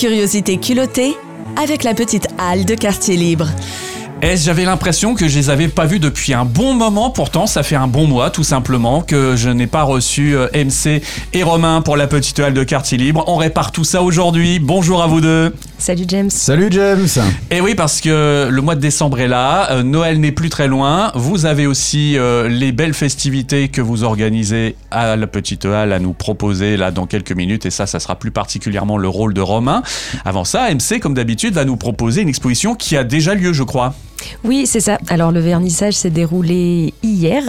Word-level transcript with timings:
Curiosité 0.00 0.56
culottée 0.56 1.14
avec 1.62 1.84
la 1.84 1.92
petite 1.92 2.26
halle 2.38 2.64
de 2.64 2.74
quartier 2.74 3.18
libre. 3.18 3.48
Et 4.22 4.38
j'avais 4.38 4.64
l'impression 4.64 5.14
que 5.14 5.28
je 5.28 5.36
les 5.36 5.50
avais 5.50 5.68
pas 5.68 5.84
vus 5.84 5.98
depuis 5.98 6.32
un 6.32 6.46
bon 6.46 6.72
moment. 6.72 7.10
Pourtant, 7.10 7.46
ça 7.46 7.62
fait 7.62 7.76
un 7.76 7.86
bon 7.86 8.06
mois, 8.06 8.30
tout 8.30 8.42
simplement, 8.42 9.02
que 9.02 9.36
je 9.36 9.50
n'ai 9.50 9.66
pas 9.66 9.82
reçu 9.82 10.34
euh, 10.34 10.48
MC 10.54 11.02
et 11.34 11.42
Romain 11.42 11.82
pour 11.82 11.98
la 11.98 12.06
petite 12.06 12.40
halle 12.40 12.54
de 12.54 12.64
quartier 12.64 12.96
libre. 12.96 13.24
On 13.26 13.36
répare 13.36 13.72
tout 13.72 13.84
ça 13.84 14.02
aujourd'hui. 14.02 14.58
Bonjour 14.58 15.02
à 15.02 15.06
vous 15.06 15.20
deux. 15.20 15.52
Salut 15.80 16.04
James. 16.08 16.28
Salut 16.28 16.68
James. 16.70 17.08
Et 17.50 17.62
oui, 17.62 17.74
parce 17.74 18.02
que 18.02 18.48
le 18.50 18.62
mois 18.62 18.74
de 18.74 18.80
décembre 18.80 19.18
est 19.18 19.28
là, 19.28 19.72
euh, 19.72 19.82
Noël 19.82 20.20
n'est 20.20 20.30
plus 20.30 20.50
très 20.50 20.68
loin. 20.68 21.10
Vous 21.14 21.46
avez 21.46 21.66
aussi 21.66 22.18
euh, 22.18 22.48
les 22.48 22.70
belles 22.70 22.92
festivités 22.92 23.68
que 23.68 23.80
vous 23.80 24.04
organisez 24.04 24.76
à 24.90 25.16
la 25.16 25.26
petite 25.26 25.64
halle 25.64 25.94
à 25.94 25.98
nous 25.98 26.12
proposer 26.12 26.76
là 26.76 26.90
dans 26.90 27.06
quelques 27.06 27.32
minutes. 27.32 27.64
Et 27.64 27.70
ça, 27.70 27.86
ça 27.86 27.98
sera 27.98 28.16
plus 28.16 28.30
particulièrement 28.30 28.98
le 28.98 29.08
rôle 29.08 29.32
de 29.32 29.40
Romain. 29.40 29.82
Avant 30.26 30.44
ça, 30.44 30.68
MC, 30.70 31.00
comme 31.00 31.14
d'habitude, 31.14 31.54
va 31.54 31.64
nous 31.64 31.76
proposer 31.76 32.20
une 32.20 32.28
exposition 32.28 32.74
qui 32.74 32.98
a 32.98 33.02
déjà 33.02 33.34
lieu, 33.34 33.54
je 33.54 33.62
crois. 33.62 33.94
Oui, 34.44 34.66
c'est 34.66 34.80
ça. 34.80 34.98
Alors 35.08 35.32
le 35.32 35.40
vernissage 35.40 35.94
s'est 35.94 36.10
déroulé 36.10 36.94
hier 37.02 37.42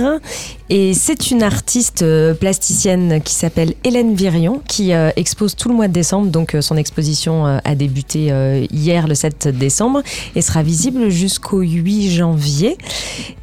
et 0.70 0.94
c'est 0.94 1.32
une 1.32 1.44
artiste 1.44 2.02
euh, 2.02 2.34
plasticienne 2.34 3.22
qui 3.22 3.34
s'appelle 3.34 3.74
Hélène 3.84 4.16
Virion 4.16 4.62
qui 4.68 4.94
euh, 4.94 5.10
expose 5.18 5.56
tout 5.56 5.68
le 5.68 5.76
mois 5.76 5.88
de 5.88 5.94
décembre. 5.94 6.28
Donc 6.28 6.56
euh, 6.56 6.62
son 6.62 6.78
exposition 6.78 7.46
a 7.46 7.76
débuté 7.76 8.32
hier 8.72 9.08
le 9.08 9.16
7 9.16 9.48
décembre 9.50 10.02
et 10.36 10.42
sera 10.42 10.64
visible 10.64 11.10
jusqu'au 11.10 11.60
8 11.60 12.12
janvier. 12.12 12.78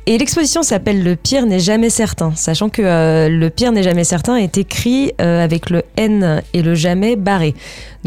Et 0.07 0.17
l'exposition 0.17 0.63
s'appelle 0.63 1.03
Le 1.03 1.17
pire 1.17 1.45
n'est 1.45 1.61
jamais 1.61 1.91
certain, 1.91 2.35
sachant 2.35 2.71
que 2.71 3.29
le 3.29 3.51
pire 3.51 3.73
n'est 3.73 3.83
jamais 3.83 4.05
certain 4.05 4.37
est 4.37 4.57
écrit 4.57 5.13
avec 5.19 5.69
le 5.69 5.83
N 5.97 6.43
et 6.55 6.63
le 6.63 6.75
jamais 6.75 7.17
barré. 7.17 7.55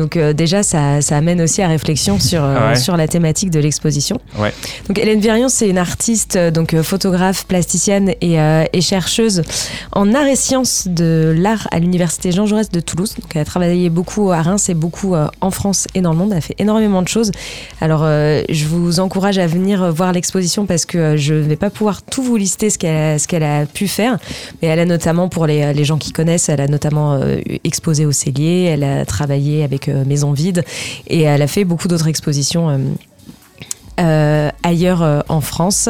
Donc 0.01 0.17
déjà, 0.17 0.63
ça, 0.63 0.99
amène 1.11 1.41
aussi 1.41 1.61
à 1.61 1.67
réflexion 1.67 2.19
sur, 2.19 2.43
sur 2.75 2.97
la 2.97 3.07
thématique 3.07 3.51
de 3.51 3.59
l'exposition. 3.59 4.19
Ouais. 4.37 4.53
Donc 4.87 4.97
Hélène 4.97 5.19
Virion, 5.19 5.49
c'est 5.49 5.69
une 5.69 5.77
artiste, 5.77 6.37
donc 6.37 6.79
photographe, 6.81 7.45
plasticienne 7.45 8.13
et, 8.21 8.37
et 8.73 8.81
chercheuse 8.81 9.43
en 9.91 10.13
art 10.13 10.25
et 10.25 10.35
sciences 10.35 10.87
de 10.87 11.33
l'art 11.37 11.67
à 11.71 11.79
l'université 11.79 12.31
Jean 12.31 12.45
Jaurès 12.45 12.69
de 12.69 12.79
Toulouse. 12.79 13.15
Donc, 13.19 13.31
elle 13.35 13.41
a 13.41 13.45
travaillé 13.45 13.89
beaucoup 13.89 14.31
à 14.31 14.41
Reims 14.41 14.69
et 14.69 14.73
beaucoup 14.73 15.15
euh, 15.15 15.27
en 15.41 15.51
France 15.51 15.87
et 15.93 16.01
dans 16.01 16.11
le 16.11 16.17
monde. 16.17 16.31
Elle 16.31 16.37
a 16.37 16.41
fait 16.41 16.55
énormément 16.59 17.01
de 17.01 17.07
choses. 17.07 17.31
Alors, 17.79 18.01
euh, 18.03 18.43
je 18.49 18.65
vous 18.65 18.99
encourage 18.99 19.37
à 19.37 19.47
venir 19.47 19.91
voir 19.91 20.11
l'exposition 20.11 20.65
parce 20.65 20.85
que 20.85 20.97
euh, 20.97 21.17
je 21.17 21.33
ne 21.33 21.41
vais 21.41 21.55
pas 21.55 21.69
pouvoir 21.69 22.01
tout 22.01 22.23
vous 22.23 22.37
lister 22.37 22.69
ce 22.69 22.77
qu'elle 22.77 23.43
a, 23.43 23.59
a, 23.59 23.65
pu 23.65 23.87
faire. 23.87 24.17
Mais 24.61 24.67
elle 24.69 24.79
a 24.79 24.85
notamment, 24.85 25.29
pour 25.29 25.45
les, 25.45 25.73
les 25.73 25.85
gens 25.85 25.97
qui 25.97 26.11
connaissent, 26.11 26.49
elle 26.49 26.61
a 26.61 26.67
notamment 26.67 27.19
exposé 27.63 28.05
au 28.05 28.11
Cellier, 28.11 28.63
elle 28.65 28.83
a 28.83 29.05
travaillé 29.05 29.63
avec 29.63 29.89
Maison 30.05 30.31
Vide 30.31 30.63
et 31.07 31.21
elle 31.21 31.41
a 31.41 31.47
fait 31.47 31.65
beaucoup 31.65 31.87
d'autres 31.87 32.07
expositions. 32.07 32.95
Euh, 33.99 34.49
ailleurs 34.63 35.03
euh, 35.03 35.19
en 35.27 35.41
France 35.41 35.89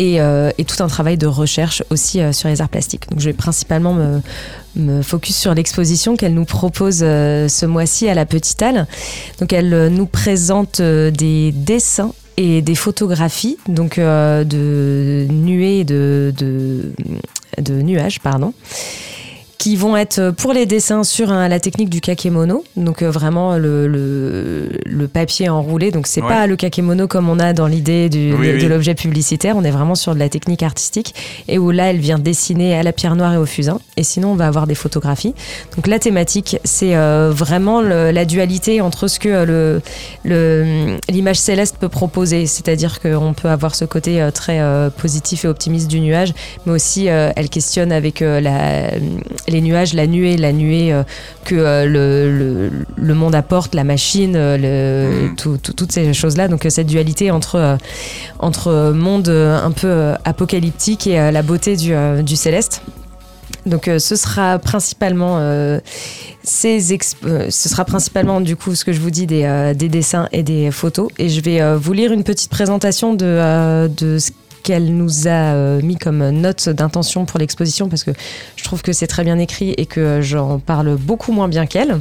euh, 0.00 0.50
et, 0.58 0.64
tout 0.64 0.82
un 0.82 0.88
travail 0.88 1.16
de 1.16 1.26
recherche 1.26 1.82
aussi 1.90 2.20
sur 2.32 2.48
les 2.48 2.60
arts 2.60 2.68
plastiques. 2.68 3.08
Donc 3.08 3.20
je 3.20 3.26
vais 3.26 3.32
principalement 3.32 3.94
me, 3.94 4.20
me 4.74 5.00
focus 5.00 5.36
sur 5.36 5.54
l'exposition 5.54 6.16
qu'elle 6.16 6.34
nous 6.34 6.44
propose 6.44 6.98
ce 6.98 7.66
mois-ci 7.66 8.08
à 8.08 8.14
la 8.14 8.26
Petite 8.26 8.60
Halle. 8.62 8.86
Donc 9.40 9.52
elle 9.52 9.88
nous 9.88 10.06
présente 10.06 10.82
des 10.82 11.52
dessins 11.52 12.12
et 12.36 12.60
des 12.60 12.74
photographies 12.74 13.56
donc 13.68 13.98
de 13.98 15.26
nuées 15.30 15.84
de, 15.84 16.34
de, 16.36 16.92
de 17.58 17.80
nuages 17.80 18.20
pardon 18.20 18.52
qui 19.58 19.76
vont 19.76 19.96
être 19.96 20.18
euh, 20.18 20.32
pour 20.32 20.52
les 20.52 20.66
dessins 20.66 21.04
sur 21.04 21.30
la 21.30 21.60
technique 21.60 21.88
du 21.88 22.00
kakemono, 22.00 22.64
donc 22.76 23.02
euh, 23.02 23.10
vraiment 23.10 23.56
le, 23.56 23.86
le, 23.86 25.08
papier 25.08 25.48
enroulé. 25.48 25.90
Donc 25.90 26.06
c'est 26.06 26.20
pas 26.20 26.46
le 26.46 26.56
kakemono 26.56 27.06
comme 27.06 27.28
on 27.28 27.38
a 27.38 27.52
dans 27.52 27.66
l'idée 27.66 28.08
de 28.08 28.66
l'objet 28.66 28.94
publicitaire, 28.94 29.56
on 29.56 29.64
est 29.64 29.70
vraiment 29.70 29.94
sur 29.94 30.14
de 30.14 30.18
la 30.18 30.28
technique 30.28 30.62
artistique 30.62 31.14
et 31.48 31.58
où 31.58 31.70
là 31.70 31.90
elle 31.90 31.98
vient 31.98 32.18
dessiner 32.18 32.76
à 32.76 32.82
la 32.82 32.92
pierre 32.92 33.14
noire 33.14 33.34
et 33.34 33.36
au 33.36 33.46
fusain. 33.46 33.78
Et 33.96 34.02
sinon 34.02 34.32
on 34.32 34.34
va 34.34 34.46
avoir 34.46 34.66
des 34.66 34.74
photographies. 34.74 35.34
Donc 35.76 35.86
la 35.86 35.98
thématique 35.98 36.58
c'est 36.64 36.96
euh, 36.96 37.30
vraiment 37.32 37.80
la 37.80 38.24
dualité 38.24 38.80
entre 38.80 39.06
ce 39.06 39.18
que 39.18 39.44
le 39.44 39.80
l'image 41.08 41.38
céleste 41.38 41.76
peut 41.78 41.88
proposer, 41.88 42.46
c'est-à-dire 42.46 43.00
qu'on 43.00 43.32
peut 43.32 43.48
avoir 43.48 43.74
ce 43.74 43.84
côté 43.84 44.28
très 44.34 44.60
positif 44.96 45.44
et 45.44 45.48
optimiste 45.48 45.88
du 45.88 46.00
nuage, 46.00 46.34
mais 46.66 46.72
aussi 46.72 47.06
elle 47.06 47.48
questionne 47.48 47.92
avec 47.92 48.20
la, 48.20 48.90
les 49.48 49.60
nuages, 49.60 49.94
la 49.94 50.06
nuée, 50.06 50.36
la 50.36 50.52
nuée 50.52 50.92
euh, 50.92 51.02
que 51.44 51.54
euh, 51.54 51.84
le, 51.86 52.70
le, 52.96 53.14
monde 53.14 53.34
apporte, 53.34 53.74
la 53.74 53.84
machine, 53.84 54.34
euh, 54.36 55.28
mm. 55.28 55.58
toutes 55.58 55.92
ces 55.92 56.12
choses-là. 56.12 56.48
Donc 56.48 56.66
cette 56.68 56.86
dualité 56.86 57.30
entre, 57.30 57.78
entre 58.38 58.92
monde 58.92 59.28
un 59.28 59.70
peu 59.70 60.12
apocalyptique 60.24 61.06
et 61.06 61.30
la 61.30 61.42
beauté 61.42 61.76
du, 61.76 61.94
du 62.22 62.36
céleste. 62.36 62.82
Donc 63.64 63.90
ce 63.98 64.16
sera 64.16 64.58
principalement 64.58 65.40
ces 66.42 66.80
ce 66.80 67.68
sera 67.68 67.84
principalement 67.84 68.40
du 68.40 68.54
coup 68.54 68.74
ce 68.74 68.84
que 68.84 68.92
je 68.92 69.00
vous 69.00 69.10
dis 69.10 69.26
des, 69.26 69.72
des 69.74 69.88
dessins 69.88 70.28
et 70.30 70.44
des 70.44 70.70
photos 70.70 71.08
et 71.18 71.28
je 71.28 71.40
vais 71.40 71.76
vous 71.76 71.92
lire 71.92 72.12
une 72.12 72.22
petite 72.22 72.50
présentation 72.50 73.14
de, 73.14 73.88
de 73.88 74.18
ce 74.18 74.30
qu'elle 74.66 74.96
nous 74.96 75.28
a 75.28 75.54
euh, 75.54 75.80
mis 75.80 75.94
comme 75.94 76.28
note 76.30 76.68
d'intention 76.68 77.24
pour 77.24 77.38
l'exposition 77.38 77.88
parce 77.88 78.02
que 78.02 78.10
je 78.56 78.64
trouve 78.64 78.82
que 78.82 78.92
c'est 78.92 79.06
très 79.06 79.22
bien 79.22 79.38
écrit 79.38 79.70
et 79.76 79.86
que 79.86 80.20
j'en 80.22 80.58
parle 80.58 80.96
beaucoup 80.96 81.30
moins 81.30 81.46
bien 81.46 81.66
qu'elle. 81.66 82.00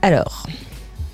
Alors, 0.00 0.46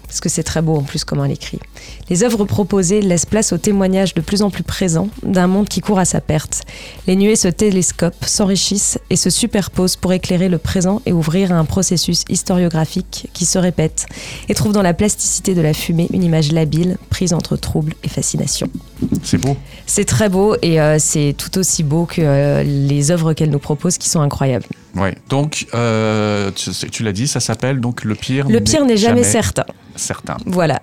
parce 0.09 0.21
que 0.21 0.29
c'est 0.29 0.43
très 0.43 0.63
beau 0.63 0.77
en 0.77 0.83
plus 0.83 1.05
comment 1.05 1.25
elle 1.25 1.33
écrit. 1.33 1.61
Les 2.09 2.25
œuvres 2.25 2.45
proposées 2.45 3.03
laissent 3.03 3.27
place 3.27 3.53
au 3.53 3.59
témoignage 3.59 4.15
de 4.15 4.21
plus 4.21 4.43
en 4.43 4.51
plus 4.51 4.63
présent 4.63 5.09
d'un 5.23 5.47
monde 5.47 5.69
qui 5.69 5.81
court 5.81 5.99
à 5.99 6.07
sa 6.07 6.21
perte. 6.21 6.63
Les 7.07 7.15
nuées 7.15 7.37
se 7.37 7.49
télescopent, 7.49 8.25
s'enrichissent 8.25 8.99
et 9.11 9.17
se 9.17 9.31
superposent 9.31 9.97
pour 9.97 10.13
éclairer 10.13 10.49
le 10.49 10.59
présent 10.59 11.03
et 11.07 11.13
ouvrir 11.13 11.53
à 11.53 11.57
un 11.57 11.65
processus 11.67 12.25
historiographique 12.29 13.29
qui 13.35 13.45
se 13.45 13.59
répète 13.59 14.07
et 14.49 14.55
trouve 14.55 14.73
dans 14.73 14.83
la 14.83 14.95
plasticité 14.95 15.55
de 15.55 15.61
la 15.61 15.75
fumée 15.75 16.09
une 16.13 16.25
image 16.25 16.53
labile 16.53 16.97
prise 17.11 17.35
entre 17.35 17.57
trouble 17.57 17.95
et 18.03 18.09
fascination. 18.09 18.69
C'est 19.23 19.39
beau. 19.39 19.57
C'est 19.87 20.07
très 20.07 20.29
beau 20.29 20.57
et 20.63 20.81
euh, 20.81 20.97
c'est 20.99 21.35
tout 21.37 21.59
aussi 21.59 21.83
beau 21.83 22.07
que 22.07 22.23
euh, 22.23 22.63
les 22.63 23.11
œuvres 23.11 23.35
qu'elle 23.35 23.51
nous 23.51 23.59
propose 23.59 23.99
qui 23.99 24.09
sont 24.09 24.21
incroyables. 24.21 24.67
Ouais. 24.97 25.15
Donc, 25.29 25.67
euh, 25.75 26.51
tu, 26.55 27.03
l'as 27.03 27.13
dit, 27.13 27.29
ça 27.29 27.41
s'appelle 27.41 27.81
donc 27.81 28.05
le 28.05 28.15
pire. 28.15 28.49
Le 28.49 28.61
pire 28.61 28.85
n'est 28.85 28.97
jamais, 28.97 29.23
certain. 29.23 29.65
Certain. 29.99 30.37
Voilà. 30.47 30.81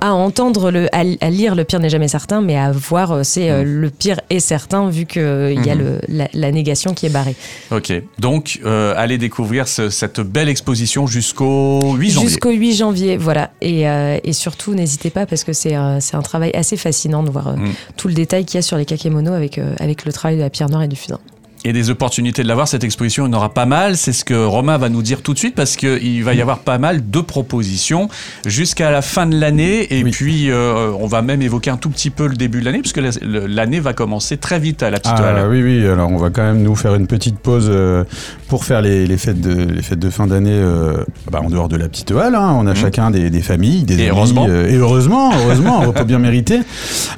à 0.00 0.12
entendre 0.12 0.70
le, 0.70 0.88
à, 0.92 1.04
lire 1.30 1.54
le 1.54 1.64
pire 1.64 1.80
n'est 1.80 1.90
jamais 1.90 2.08
certain, 2.08 2.40
mais 2.40 2.56
à 2.56 2.72
voir 2.72 3.12
euh, 3.12 3.22
c'est 3.22 3.50
euh, 3.50 3.62
mm. 3.62 3.66
le 3.66 3.90
pire 3.90 4.20
est 4.30 4.40
certain 4.40 4.88
vu 4.88 5.06
qu'il 5.06 5.22
il 5.22 5.64
y 5.64 5.70
a 5.70 5.76
mm-hmm. 5.76 6.00
le, 6.08 6.24
la, 6.32 6.52
négation 6.52 6.94
qui 6.94 7.06
est 7.06 7.10
barrée. 7.10 7.36
Ok. 7.70 7.92
Donc, 8.18 8.60
allez 8.64 9.18
découvrir 9.18 9.68
cette 9.68 10.20
belle 10.20 10.48
exposition 10.48 11.06
jusqu'au 11.06 11.94
8 11.94 12.10
janvier. 12.10 12.28
Jusqu'au 12.28 12.50
8 12.50 12.74
janvier, 12.74 13.16
voilà. 13.16 13.50
Et, 13.60 13.82
et 13.82 14.32
surtout, 14.32 14.74
n'hésitez 14.74 15.10
pas 15.10 15.26
parce 15.26 15.44
que 15.44 15.52
c'est 15.52 15.74
c'est 16.00 16.16
un 16.16 16.22
travail 16.22 16.50
assez 16.54 16.76
fascinant 16.76 17.22
de 17.22 17.30
voir 17.30 17.56
mm. 17.56 17.72
tout 17.96 18.08
le 18.08 18.14
détail 18.14 18.44
qu'il 18.44 18.56
y 18.56 18.58
a 18.58 18.62
sur 18.62 18.76
les 18.76 18.84
kakémonos 18.84 19.34
avec, 19.34 19.60
avec 19.78 20.04
le 20.04 20.12
travail 20.12 20.36
de 20.36 20.42
la 20.42 20.50
pierre 20.50 20.68
noire 20.68 20.82
et 20.82 20.88
du 20.88 20.96
fusain 20.96 21.18
et 21.64 21.72
des 21.72 21.90
opportunités 21.90 22.42
de 22.42 22.48
l'avoir. 22.48 22.68
Cette 22.68 22.84
exposition, 22.84 23.26
il 23.26 23.30
y 23.30 23.34
en 23.34 23.36
aura 23.36 23.52
pas 23.52 23.66
mal. 23.66 23.96
C'est 23.96 24.12
ce 24.12 24.24
que 24.24 24.34
Romain 24.34 24.76
va 24.76 24.90
nous 24.90 25.02
dire 25.02 25.22
tout 25.22 25.32
de 25.32 25.38
suite 25.38 25.54
parce 25.54 25.76
qu'il 25.76 26.22
va 26.22 26.34
y 26.34 26.40
avoir 26.40 26.58
pas 26.58 26.78
mal 26.78 27.10
de 27.10 27.20
propositions 27.20 28.08
jusqu'à 28.44 28.90
la 28.90 29.02
fin 29.02 29.26
de 29.26 29.38
l'année. 29.38 29.98
Et 29.98 30.04
puis, 30.04 30.50
euh, 30.50 30.92
on 30.98 31.06
va 31.06 31.22
même 31.22 31.40
évoquer 31.40 31.70
un 31.70 31.78
tout 31.78 31.90
petit 31.90 32.10
peu 32.10 32.26
le 32.26 32.36
début 32.36 32.60
de 32.60 32.66
l'année 32.66 32.80
puisque 32.80 33.00
l'année 33.22 33.80
va 33.80 33.94
commencer 33.94 34.36
très 34.36 34.58
vite 34.58 34.82
à 34.82 34.90
la 34.90 35.00
petite 35.00 35.14
ah, 35.16 35.46
Oui, 35.48 35.62
oui. 35.62 35.86
Alors, 35.86 36.10
on 36.10 36.18
va 36.18 36.30
quand 36.30 36.42
même 36.42 36.62
nous 36.62 36.76
faire 36.76 36.94
une 36.94 37.06
petite 37.06 37.38
pause 37.38 37.68
euh, 37.70 38.04
pour 38.48 38.64
faire 38.64 38.82
les, 38.82 39.16
fêtes, 39.16 39.40
de, 39.40 39.72
les 39.72 39.82
fêtes 39.82 39.98
de 39.98 40.10
fin 40.10 40.26
d'année 40.26 40.50
euh, 40.52 41.02
bah, 41.30 41.40
en 41.42 41.48
dehors 41.48 41.68
de 41.68 41.76
la 41.76 41.88
petite 41.88 42.10
halle. 42.10 42.34
Hein. 42.34 42.56
On 42.58 42.66
a 42.66 42.72
mmh. 42.72 42.76
chacun 42.76 43.10
des, 43.10 43.30
familles, 43.40 43.84
des 43.84 44.02
et 44.02 44.10
Heureusement. 44.10 44.46
et 44.46 44.76
heureusement, 44.76 45.32
heureusement, 45.34 45.80
on 45.80 45.90
va 45.90 46.04
bien 46.04 46.18
mériter. 46.18 46.60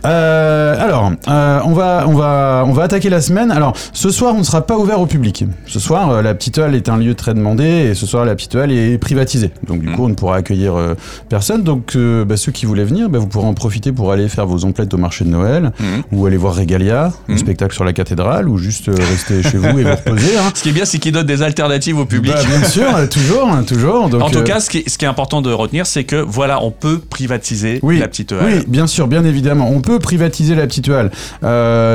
alors, 0.05 1.11
on, 1.27 1.73
va, 1.73 2.05
on, 2.07 2.15
va, 2.15 2.65
on 2.67 2.73
va 2.73 2.83
attaquer 2.85 3.11
la 3.11 3.21
semaine. 3.21 3.51
Alors, 3.51 3.77
ce 3.93 4.11
soir, 4.11 4.36
on 4.37 4.41
ne 4.41 4.45
sera 4.45 4.67
pas 4.67 4.77
ouvert 4.77 5.01
au 5.01 5.07
public. 5.07 5.45
Ce 5.67 5.81
soir, 5.81 6.11
euh, 6.11 6.23
la 6.23 6.35
petite 6.35 6.59
halle 6.59 6.75
est 6.75 6.91
un 6.91 6.99
lieu 6.99 7.15
très 7.15 7.33
demandé 7.33 7.65
et 7.65 7.95
ce 7.95 8.07
soir, 8.07 8.25
la 8.27 8.35
petite 8.35 8.55
halle 8.55 8.71
est 8.71 8.99
privatisée. 8.99 9.51
Donc, 9.67 9.81
du 9.81 9.89
mmh. 9.89 9.97
coup, 9.97 10.05
on 10.05 10.09
ne 10.09 10.15
pourra 10.15 10.37
accueillir 10.37 10.77
euh, 10.77 10.95
personne. 11.29 11.63
Donc, 11.63 11.97
euh, 11.97 12.25
bah, 12.25 12.37
ceux 12.37 12.53
qui 12.53 12.67
voulaient 12.67 12.85
venir, 12.85 13.09
bah, 13.09 13.19
vous 13.19 13.27
pourrez 13.27 13.47
en 13.47 13.55
profiter 13.55 13.93
pour 13.93 14.13
aller 14.13 14.29
faire 14.29 14.47
vos 14.47 14.65
emplettes 14.67 14.93
au 14.93 14.99
marché 14.99 15.25
de 15.25 15.31
Noël 15.31 15.73
mmh. 15.79 15.85
ou 16.13 16.27
aller 16.27 16.37
voir 16.37 16.55
Regalia, 16.55 17.13
un 17.29 17.35
mmh. 17.35 17.39
spectacle 17.39 17.75
sur 17.75 17.85
la 17.85 17.95
cathédrale 17.95 18.49
ou 18.49 18.59
juste 18.59 18.89
rester 18.89 19.43
chez 19.43 19.57
vous 19.57 19.79
et 19.79 19.85
vous 19.85 19.97
reposer. 19.97 20.37
Hein. 20.37 20.53
Ce 20.55 20.63
qui 20.63 20.69
est 20.69 20.73
bien, 20.73 20.85
c'est 20.85 20.99
qu'il 20.99 21.13
donne 21.13 21.27
des 21.27 21.43
alternatives 21.43 21.99
au 21.99 22.05
public. 22.05 22.35
Bah, 22.35 22.45
bien 22.45 22.69
sûr, 22.69 23.09
toujours, 23.09 23.49
hein, 23.49 23.63
toujours. 23.63 24.11
Donc, 24.11 24.23
en 24.23 24.31
tout 24.31 24.43
cas, 24.43 24.61
ce 24.61 24.69
qui, 24.69 24.79
est, 24.79 24.89
ce 24.89 24.99
qui, 24.99 25.07
est, 25.07 25.09
important 25.09 25.41
de 25.41 25.51
retenir, 25.51 25.87
c'est 25.87 26.05
que 26.05 26.17
voilà, 26.17 26.63
on 26.63 26.71
peut 26.71 26.99
privatiser 26.99 27.81
la 27.83 28.09
petite 28.09 28.33
halle. 28.33 28.45
Oui, 28.45 28.65
bien 28.69 28.87
sûr, 28.87 29.09
bien 29.09 29.25
évidemment. 29.25 29.71
On 29.71 29.81
peut 29.81 29.99
privatiser 29.99 30.55
la 30.55 30.67
petite 30.67 30.91
halle. 30.91 31.11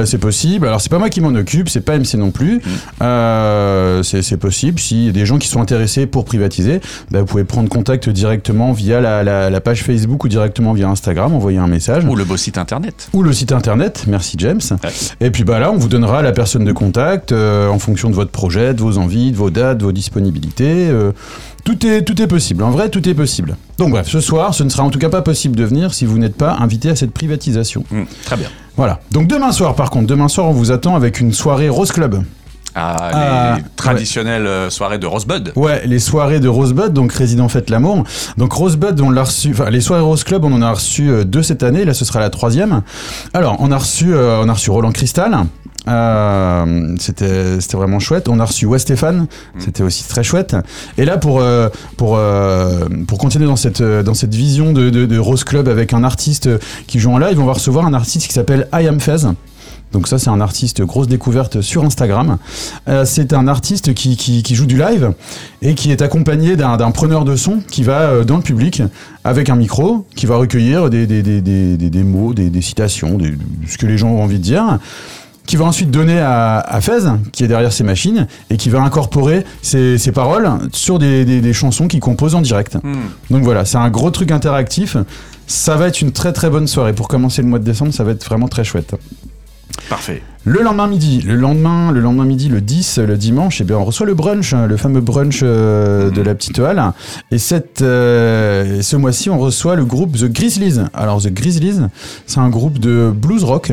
c'est 0.07 0.17
possible. 0.17 0.65
Alors, 0.67 0.81
c'est 0.81 0.89
pas 0.89 0.99
moi 0.99 1.09
qui 1.09 1.21
m'en 1.21 1.35
occupe, 1.35 1.69
c'est 1.69 1.81
pas 1.81 1.99
MC 1.99 2.15
non 2.15 2.30
non 2.31 2.33
plus. 2.33 2.61
Euh, 3.01 4.03
c'est 4.03 4.37
possible. 4.37 4.79
S'il 4.79 5.05
y 5.05 5.09
a 5.09 5.11
des 5.11 5.25
gens 5.25 5.37
qui 5.37 5.47
sont 5.47 5.61
intéressés 5.61 6.05
pour 6.05 6.25
privatiser, 6.25 6.79
bah, 7.11 7.19
vous 7.19 7.25
pouvez 7.25 7.43
prendre 7.43 7.69
contact 7.69 8.09
directement 8.09 8.71
via 8.71 9.01
la, 9.01 9.23
la- 9.23 9.49
la 9.49 9.61
page 9.61 9.83
Facebook 9.83 10.23
ou 10.23 10.27
directement 10.27 10.73
via 10.73 10.87
Instagram, 10.89 11.33
envoyer 11.33 11.57
un 11.57 11.67
message. 11.67 12.05
Ou 12.05 12.15
le 12.15 12.23
beau 12.23 12.37
site 12.37 12.57
internet. 12.57 13.09
Ou 13.13 13.23
le 13.23 13.33
site 13.33 13.51
internet, 13.51 14.05
merci 14.07 14.35
James. 14.39 14.61
Et 15.19 15.31
puis 15.31 15.43
bah 15.43 15.59
là, 15.59 15.71
on 15.71 15.77
vous 15.77 15.89
donnera 15.89 16.21
la 16.21 16.31
personne 16.31 16.63
de 16.65 16.71
contact 16.71 17.31
euh, 17.31 17.67
en 17.69 17.79
fonction 17.79 18.09
de 18.09 18.15
votre 18.15 18.31
projet, 18.31 18.73
de 18.73 18.81
vos 18.81 18.97
envies, 18.97 19.31
de 19.31 19.37
vos 19.37 19.49
dates, 19.49 19.79
de 19.79 19.83
vos 19.83 19.91
disponibilités. 19.91 20.87
euh, 20.89 21.11
tout 21.63 21.85
est, 21.85 22.01
tout 22.03 22.19
est 22.21 22.27
possible. 22.27 22.63
En 22.63 22.71
vrai, 22.71 22.89
tout 22.89 23.07
est 23.07 23.13
possible. 23.13 23.55
Donc 23.77 23.91
bref, 23.91 24.07
ce 24.07 24.19
soir, 24.19 24.53
ce 24.55 24.63
ne 24.63 24.69
sera 24.69 24.83
en 24.83 24.89
tout 24.89 24.97
cas 24.99 25.09
pas 25.09 25.21
possible 25.21 25.55
de 25.55 25.63
venir 25.63 25.93
si 25.93 26.05
vous 26.05 26.17
n'êtes 26.17 26.35
pas 26.35 26.57
invité 26.59 26.89
à 26.89 26.95
cette 26.95 27.11
privatisation. 27.11 27.83
Hmm, 27.91 28.03
très 28.25 28.35
bien. 28.37 28.47
Voilà. 28.77 28.99
Donc 29.11 29.27
demain 29.27 29.51
soir, 29.51 29.75
par 29.75 29.89
contre, 29.89 30.07
demain 30.07 30.27
soir, 30.27 30.47
on 30.47 30.53
vous 30.53 30.71
attend 30.71 30.95
avec 30.95 31.19
une 31.19 31.33
soirée 31.33 31.69
Rose 31.69 31.91
Club. 31.91 32.23
Ah, 32.73 32.95
Ah, 33.13 33.55
les 33.57 33.63
traditionnelles 33.75 34.47
euh, 34.47 34.69
soirées 34.69 34.97
de 34.97 35.05
Rosebud. 35.05 35.51
Ouais, 35.57 35.85
les 35.85 35.99
soirées 35.99 36.39
de 36.39 36.47
Rosebud, 36.47 36.93
donc 36.93 37.11
Résident 37.11 37.49
Fête 37.49 37.69
l'amour. 37.69 38.05
Donc 38.37 38.53
Rosebud, 38.53 38.99
on 39.01 39.09
l'a 39.09 39.23
reçu, 39.23 39.49
enfin 39.51 39.69
les 39.69 39.81
soirées 39.81 40.03
Rose 40.03 40.23
Club, 40.23 40.45
on 40.45 40.53
en 40.53 40.61
a 40.61 40.71
reçu 40.71 41.09
euh, 41.09 41.25
deux 41.25 41.43
cette 41.43 41.63
année. 41.63 41.83
Là, 41.83 41.93
ce 41.93 42.05
sera 42.05 42.21
la 42.21 42.29
troisième. 42.29 42.81
Alors, 43.33 43.57
on 43.59 43.71
a 43.71 43.77
reçu, 43.77 44.13
euh, 44.13 44.41
on 44.41 44.47
a 44.47 44.53
reçu 44.53 44.69
Roland 44.71 44.91
Cristal. 44.93 45.37
Euh, 45.87 46.95
c'était 46.99 47.59
c'était 47.59 47.77
vraiment 47.77 47.99
chouette. 47.99 48.27
On 48.29 48.39
a 48.39 48.45
reçu 48.45 48.65
West 48.67 48.83
Stéphane, 48.85 49.25
c'était 49.57 49.81
aussi 49.83 50.03
très 50.07 50.23
chouette. 50.23 50.55
Et 50.97 51.05
là 51.05 51.17
pour 51.17 51.41
euh, 51.41 51.69
pour 51.97 52.17
euh, 52.17 52.87
pour 53.07 53.17
continuer 53.17 53.47
dans 53.47 53.55
cette 53.55 53.81
euh, 53.81 54.03
dans 54.03 54.13
cette 54.13 54.35
vision 54.35 54.73
de, 54.73 54.89
de, 54.91 55.05
de 55.05 55.17
Rose 55.17 55.43
Club 55.43 55.67
avec 55.67 55.93
un 55.93 56.03
artiste 56.03 56.49
qui 56.85 56.99
joue 56.99 57.11
en 57.11 57.17
live, 57.17 57.39
on 57.39 57.45
va 57.45 57.53
recevoir 57.53 57.85
un 57.85 57.93
artiste 57.95 58.27
qui 58.27 58.33
s'appelle 58.33 58.67
I 58.73 58.87
Am 58.87 58.99
Fez. 58.99 59.25
Donc 59.91 60.07
ça 60.07 60.17
c'est 60.19 60.29
un 60.29 60.39
artiste 60.39 60.81
grosse 60.83 61.07
découverte 61.09 61.59
sur 61.61 61.83
Instagram. 61.83 62.37
C'est 63.03 63.33
un 63.33 63.47
artiste 63.49 63.93
qui, 63.93 64.15
qui, 64.15 64.41
qui 64.41 64.55
joue 64.55 64.65
du 64.65 64.77
live 64.77 65.11
et 65.61 65.73
qui 65.75 65.91
est 65.91 66.01
accompagné 66.01 66.55
d'un 66.55 66.77
d'un 66.77 66.91
preneur 66.91 67.25
de 67.25 67.35
son 67.35 67.59
qui 67.69 67.83
va 67.83 68.23
dans 68.23 68.37
le 68.37 68.41
public 68.43 68.81
avec 69.25 69.49
un 69.49 69.55
micro, 69.57 70.05
qui 70.15 70.27
va 70.27 70.37
recueillir 70.37 70.89
des, 70.89 71.07
des, 71.07 71.21
des, 71.21 71.41
des, 71.41 71.75
des- 71.89 72.03
mots, 72.03 72.33
des, 72.33 72.49
des 72.49 72.61
citations, 72.61 73.17
des- 73.17 73.33
ce 73.67 73.77
que 73.77 73.85
les 73.85 73.97
gens 73.97 74.11
ont 74.11 74.23
envie 74.23 74.37
de 74.37 74.43
dire 74.43 74.79
qui 75.45 75.55
va 75.57 75.65
ensuite 75.65 75.91
donner 75.91 76.19
à, 76.19 76.59
à 76.59 76.81
Fez, 76.81 76.99
qui 77.31 77.43
est 77.43 77.47
derrière 77.47 77.73
ses 77.73 77.83
machines, 77.83 78.27
et 78.49 78.57
qui 78.57 78.69
va 78.69 78.81
incorporer 78.81 79.43
ses, 79.61 79.97
ses 79.97 80.11
paroles 80.11 80.49
sur 80.71 80.99
des, 80.99 81.25
des- 81.25 81.41
des 81.41 81.53
chansons 81.53 81.87
qu'il 81.87 81.99
compose 81.99 82.35
en 82.35 82.41
direct. 82.41 82.77
Hmm. 82.83 82.93
Donc 83.29 83.43
voilà, 83.43 83.65
c'est 83.65 83.77
un 83.77 83.89
gros 83.89 84.11
truc 84.11 84.31
interactif. 84.31 84.97
Ça 85.47 85.75
va 85.75 85.87
être 85.87 86.01
une 86.01 86.11
très 86.13 86.31
très 86.31 86.49
bonne 86.49 86.67
soirée. 86.67 86.93
Pour 86.93 87.07
commencer 87.07 87.41
le 87.41 87.47
mois 87.49 87.59
de 87.59 87.65
décembre, 87.65 87.93
ça 87.93 88.03
va 88.03 88.11
être 88.11 88.23
vraiment 88.25 88.47
très 88.47 88.63
chouette. 88.63 88.95
Parfait. 89.89 90.21
Le 90.43 90.61
lendemain 90.61 90.87
midi, 90.87 91.21
le 91.21 91.35
lendemain, 91.35 91.91
le 91.91 91.99
lendemain 92.01 92.25
midi, 92.25 92.49
le 92.49 92.61
10, 92.61 92.99
le 92.99 93.17
dimanche, 93.17 93.61
eh 93.61 93.63
bien, 93.63 93.77
on 93.77 93.83
reçoit 93.85 94.05
le 94.05 94.13
brunch, 94.13 94.53
hein, 94.53 94.65
le 94.67 94.75
fameux 94.77 95.01
brunch 95.01 95.41
euh, 95.43 96.09
de 96.09 96.21
la 96.21 96.33
petite 96.35 96.59
halle. 96.59 96.93
Et 97.31 97.37
cette, 97.37 97.81
euh, 97.81 98.79
et 98.79 98.81
ce 98.81 98.95
mois-ci, 98.95 99.29
on 99.29 99.37
reçoit 99.39 99.75
le 99.75 99.85
groupe 99.85 100.17
The 100.17 100.25
Grizzlies. 100.25 100.79
Alors, 100.93 101.21
The 101.21 101.27
Grizzlies, 101.33 101.79
c'est 102.25 102.39
un 102.39 102.49
groupe 102.49 102.79
de 102.79 103.11
blues 103.13 103.43
rock. 103.43 103.71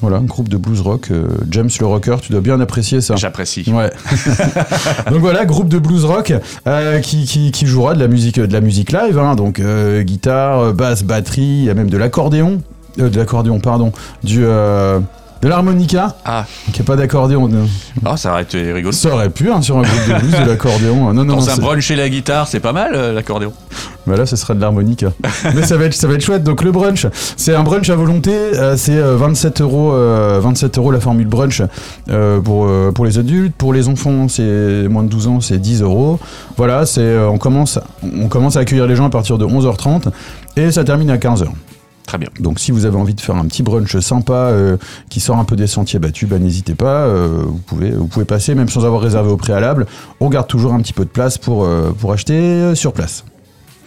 Voilà, 0.00 0.18
un 0.18 0.24
groupe 0.24 0.48
de 0.48 0.56
blues 0.56 0.80
rock. 0.80 1.08
euh, 1.10 1.26
James 1.50 1.70
le 1.80 1.86
rocker, 1.86 2.16
tu 2.20 2.32
dois 2.32 2.40
bien 2.40 2.60
apprécier 2.60 3.00
ça. 3.00 3.16
J'apprécie. 3.16 3.64
Ouais. 3.72 3.90
donc 5.10 5.20
voilà, 5.20 5.44
groupe 5.44 5.68
de 5.68 5.78
blues 5.78 6.04
rock 6.04 6.32
euh, 6.66 7.00
qui, 7.00 7.24
qui, 7.24 7.50
qui 7.50 7.66
jouera 7.66 7.94
de 7.94 8.00
la 8.00 8.08
musique, 8.08 8.38
de 8.38 8.52
la 8.52 8.60
musique 8.60 8.92
live, 8.92 9.18
hein, 9.18 9.34
donc 9.34 9.58
euh, 9.58 10.02
guitare, 10.02 10.72
basse, 10.72 11.02
batterie, 11.02 11.42
il 11.42 11.64
y 11.64 11.70
a 11.70 11.74
même 11.74 11.90
de 11.90 11.96
l'accordéon, 11.98 12.62
de 12.96 13.16
l'accordéon, 13.16 13.58
pardon, 13.58 13.92
du 14.22 14.44
de 15.42 15.48
l'harmonica, 15.48 16.16
Ah, 16.24 16.44
qui 16.72 16.80
est 16.82 16.84
pas 16.84 16.96
d'accordéon. 16.96 17.48
euh, 17.52 17.64
oh, 18.06 18.16
ça 18.16 18.32
aurait 18.32 18.42
été 18.42 18.72
rigolo. 18.72 18.92
Ça 18.92 19.10
aurait 19.14 19.30
pu 19.30 19.50
hein, 19.50 19.62
sur 19.62 19.78
un 19.78 19.82
groupe 19.82 20.08
de 20.08 20.18
blues 20.20 20.40
de 20.44 20.48
l'accordéon. 20.50 21.12
Non, 21.12 21.24
non, 21.24 21.36
Dans 21.36 21.36
non, 21.42 21.48
un 21.48 21.56
brunch 21.56 21.90
et 21.90 21.96
la 21.96 22.08
guitare, 22.08 22.48
c'est 22.48 22.60
pas 22.60 22.72
mal 22.72 22.92
euh, 22.94 23.12
l'accordéon. 23.12 23.52
Bah 24.06 24.16
là, 24.16 24.24
ce 24.26 24.36
sera 24.36 24.54
de 24.54 24.60
l'harmonica. 24.60 25.12
Mais 25.54 25.62
ça 25.64 25.76
va 25.76 25.84
être, 25.84 25.94
ça 25.94 26.08
va 26.08 26.14
être 26.14 26.22
chouette. 26.24 26.42
Donc 26.42 26.62
le 26.64 26.72
brunch, 26.72 27.06
c'est 27.36 27.54
un 27.54 27.62
brunch 27.62 27.88
à 27.90 27.94
volonté. 27.94 28.32
euh, 28.32 28.76
c'est 28.76 28.96
euh, 28.96 29.16
27 29.16 29.60
euros, 29.60 29.92
euh, 29.92 30.40
27 30.42 30.78
euros 30.78 30.90
la 30.90 30.98
formule 31.00 31.26
brunch 31.28 31.62
euh, 32.08 32.40
pour 32.40 32.66
euh, 32.66 32.90
pour 32.90 33.04
les 33.04 33.18
adultes. 33.18 33.54
Pour 33.56 33.72
les 33.72 33.88
enfants, 33.88 34.26
c'est 34.28 34.88
moins 34.88 35.02
de 35.02 35.08
12 35.08 35.26
ans, 35.28 35.40
c'est 35.40 35.58
10 35.58 35.82
euros. 35.82 36.18
Voilà, 36.56 36.86
c'est 36.86 37.00
euh, 37.02 37.28
on 37.28 37.38
commence, 37.38 37.78
on 38.02 38.28
commence 38.28 38.56
à 38.56 38.60
accueillir 38.60 38.86
les 38.86 38.96
gens 38.96 39.06
à 39.06 39.10
partir 39.10 39.36
de 39.38 39.44
11h30 39.44 40.04
et 40.56 40.72
ça 40.72 40.84
termine 40.84 41.10
à 41.10 41.18
15h. 41.18 41.44
Très 42.08 42.16
bien. 42.16 42.30
Donc 42.40 42.58
si 42.58 42.72
vous 42.72 42.86
avez 42.86 42.96
envie 42.96 43.12
de 43.12 43.20
faire 43.20 43.36
un 43.36 43.44
petit 43.44 43.62
brunch 43.62 43.98
sympa 43.98 44.32
euh, 44.32 44.78
qui 45.10 45.20
sort 45.20 45.36
un 45.36 45.44
peu 45.44 45.56
des 45.56 45.66
sentiers 45.66 45.98
battus, 45.98 46.26
bah, 46.26 46.38
n'hésitez 46.38 46.74
pas, 46.74 47.02
euh, 47.02 47.42
vous, 47.44 47.58
pouvez, 47.58 47.90
vous 47.90 48.06
pouvez 48.06 48.24
passer 48.24 48.54
même 48.54 48.70
sans 48.70 48.86
avoir 48.86 49.02
réservé 49.02 49.30
au 49.30 49.36
préalable. 49.36 49.84
On 50.18 50.30
garde 50.30 50.46
toujours 50.46 50.72
un 50.72 50.80
petit 50.80 50.94
peu 50.94 51.04
de 51.04 51.10
place 51.10 51.36
pour, 51.36 51.66
euh, 51.66 51.94
pour 52.00 52.10
acheter 52.10 52.74
sur 52.74 52.94
place. 52.94 53.26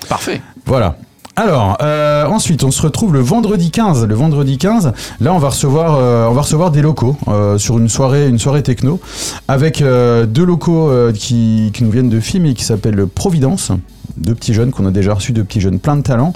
Parfait. 0.08 0.40
Voilà. 0.68 0.98
Alors, 1.38 1.78
euh, 1.82 2.26
ensuite, 2.26 2.64
on 2.64 2.72
se 2.72 2.82
retrouve 2.82 3.14
le 3.14 3.22
vendredi 3.22 3.72
15. 3.72 4.06
Le 4.06 4.16
vendredi 4.16 4.58
15, 4.58 4.92
là, 5.22 5.34
on 5.34 5.38
va 5.38 5.50
recevoir, 5.50 5.96
euh, 5.96 6.28
on 6.28 6.34
va 6.34 6.42
recevoir 6.42 6.72
des 6.72 6.82
locaux 6.82 7.16
euh, 7.30 7.58
sur 7.58 7.78
une 7.78 7.88
soirée, 7.88 8.28
une 8.28 8.38
soirée 8.38 8.64
techno, 8.64 9.00
avec 9.48 9.82
deux 9.82 10.46
locaux 10.46 10.92
qui, 11.14 11.72
qui 11.74 11.84
nous 11.84 11.92
viennent 11.92 12.10
de 12.10 12.20
films 12.20 12.46
et 12.48 12.54
qui 12.54 12.64
s'appellent 12.64 13.08
Providence. 13.08 13.72
Deux 14.18 14.36
petits 14.36 14.54
jeunes 14.54 14.72
qu'on 14.72 14.86
a 14.86 14.92
déjà 14.92 15.14
reçus, 15.14 15.32
deux 15.32 15.46
petits 15.46 15.62
jeunes 15.62 15.80
plein 15.80 15.96
de 15.96 16.02
talent. 16.02 16.34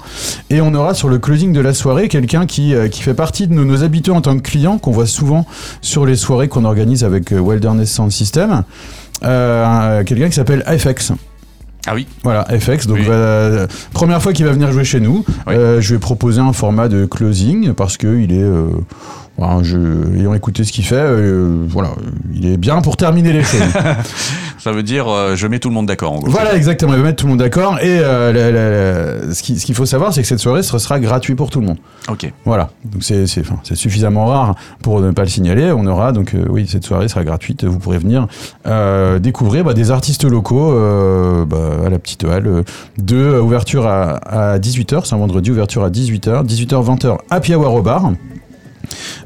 Et 0.48 0.62
on 0.62 0.72
aura 0.72 0.94
sur 0.94 1.08
le 1.08 1.18
closing 1.18 1.52
de 1.52 1.60
la 1.60 1.74
soirée 1.74 2.08
quelqu'un 2.08 2.46
qui, 2.46 2.74
qui 2.90 3.02
fait 3.02 3.14
partie 3.14 3.46
de 3.46 3.52
nos, 3.52 3.64
nos 3.64 3.84
habitués 3.84 4.12
en 4.12 4.22
tant 4.22 4.34
que 4.36 4.42
client, 4.42 4.78
qu'on 4.78 4.92
voit 4.92 5.06
souvent 5.06 5.44
sur 5.82 6.06
les 6.06 6.16
soirées 6.16 6.48
qu'on 6.48 6.64
organise 6.64 7.04
avec 7.04 7.32
Wilderness 7.32 7.92
Sound 7.92 8.12
System. 8.12 8.64
Quelqu'un 9.20 10.28
qui 10.28 10.34
s'appelle 10.34 10.64
FX. 10.66 11.12
Ah 11.86 11.94
oui. 11.94 12.06
Voilà, 12.24 12.44
FX. 12.58 12.86
Donc, 12.86 12.98
Oui. 12.98 13.04
va- 13.06 13.66
première 13.92 14.20
fois 14.22 14.32
qu'il 14.32 14.44
va 14.44 14.52
venir 14.52 14.72
jouer 14.72 14.84
chez 14.84 15.00
nous. 15.00 15.24
Oui. 15.46 15.54
Euh, 15.54 15.80
je 15.80 15.94
vais 15.94 16.00
proposer 16.00 16.40
un 16.40 16.52
format 16.52 16.88
de 16.88 17.06
closing 17.06 17.72
parce 17.74 17.96
que 17.96 18.18
il 18.18 18.32
est. 18.32 18.42
euh, 18.42 18.68
je, 19.62 19.76
ayant 20.18 20.34
écouté 20.34 20.64
ce 20.64 20.72
qu'il 20.72 20.84
fait, 20.84 20.94
euh, 20.96 21.64
voilà, 21.68 21.90
il 22.34 22.46
est 22.46 22.56
bien 22.56 22.80
pour 22.80 22.96
terminer 22.96 23.32
les 23.32 23.42
choses. 23.44 23.60
Ça 24.58 24.72
veut 24.72 24.82
dire 24.82 25.06
euh, 25.08 25.36
je 25.36 25.46
mets 25.46 25.58
tout 25.58 25.68
le 25.68 25.74
monde 25.74 25.86
d'accord 25.86 26.12
en 26.12 26.18
gros. 26.18 26.28
voilà, 26.30 26.54
exactement. 26.56 26.92
Il 26.94 26.98
va 26.98 27.04
mettre 27.04 27.16
tout 27.16 27.26
le 27.26 27.30
monde 27.30 27.38
d'accord. 27.40 27.78
Et 27.80 27.98
euh, 28.00 28.32
la- 28.32 28.50
la- 28.50 28.70
la- 29.28 29.34
ce 29.34 29.42
qui- 29.42 29.58
ce 29.58 29.66
qu'il 29.66 29.74
faut 29.74 29.86
savoir, 29.86 30.12
c'est 30.12 30.22
que 30.22 30.28
cette 30.28 30.38
soirée 30.38 30.62
ce 30.62 30.78
sera 30.78 30.98
gratuit 30.98 31.34
pour 31.34 31.50
tout 31.50 31.60
le 31.60 31.66
monde. 31.66 31.78
Ok. 32.08 32.32
Voilà. 32.44 32.70
Donc 32.84 33.02
c'est 33.04 33.26
suffisamment 33.74 34.26
rare 34.26 34.54
pour 34.82 35.00
ne 35.00 35.10
pas 35.10 35.22
le 35.22 35.28
signaler. 35.28 35.72
On 35.72 35.86
aura 35.86 36.12
donc 36.12 36.34
euh, 36.34 36.44
oui 36.48 36.66
cette 36.68 36.84
soirée 36.84 37.08
sera 37.08 37.22
gratuite. 37.24 37.64
Vous 37.64 37.78
pourrez 37.78 37.98
venir 37.98 38.26
découvrir 39.20 39.64
bah, 39.64 39.74
des 39.74 39.90
artistes 39.90 40.24
locaux 40.24 40.72
bah, 41.46 41.56
à 41.84 41.88
la 41.90 41.98
petite 41.98 42.24
halle 42.24 42.64
de 42.98 43.38
ouverture 43.38 43.86
à, 43.86 44.16
à 44.54 44.58
18h. 44.58 45.02
C'est 45.04 45.14
un 45.14 45.18
vendredi 45.18 45.50
ouverture 45.50 45.84
à 45.84 45.90
18h. 45.90 46.44
18h 46.46 46.84
20h 46.98 47.18
à 47.30 47.40
Piawar 47.40 47.74
au 47.74 47.82
bar. 47.82 48.10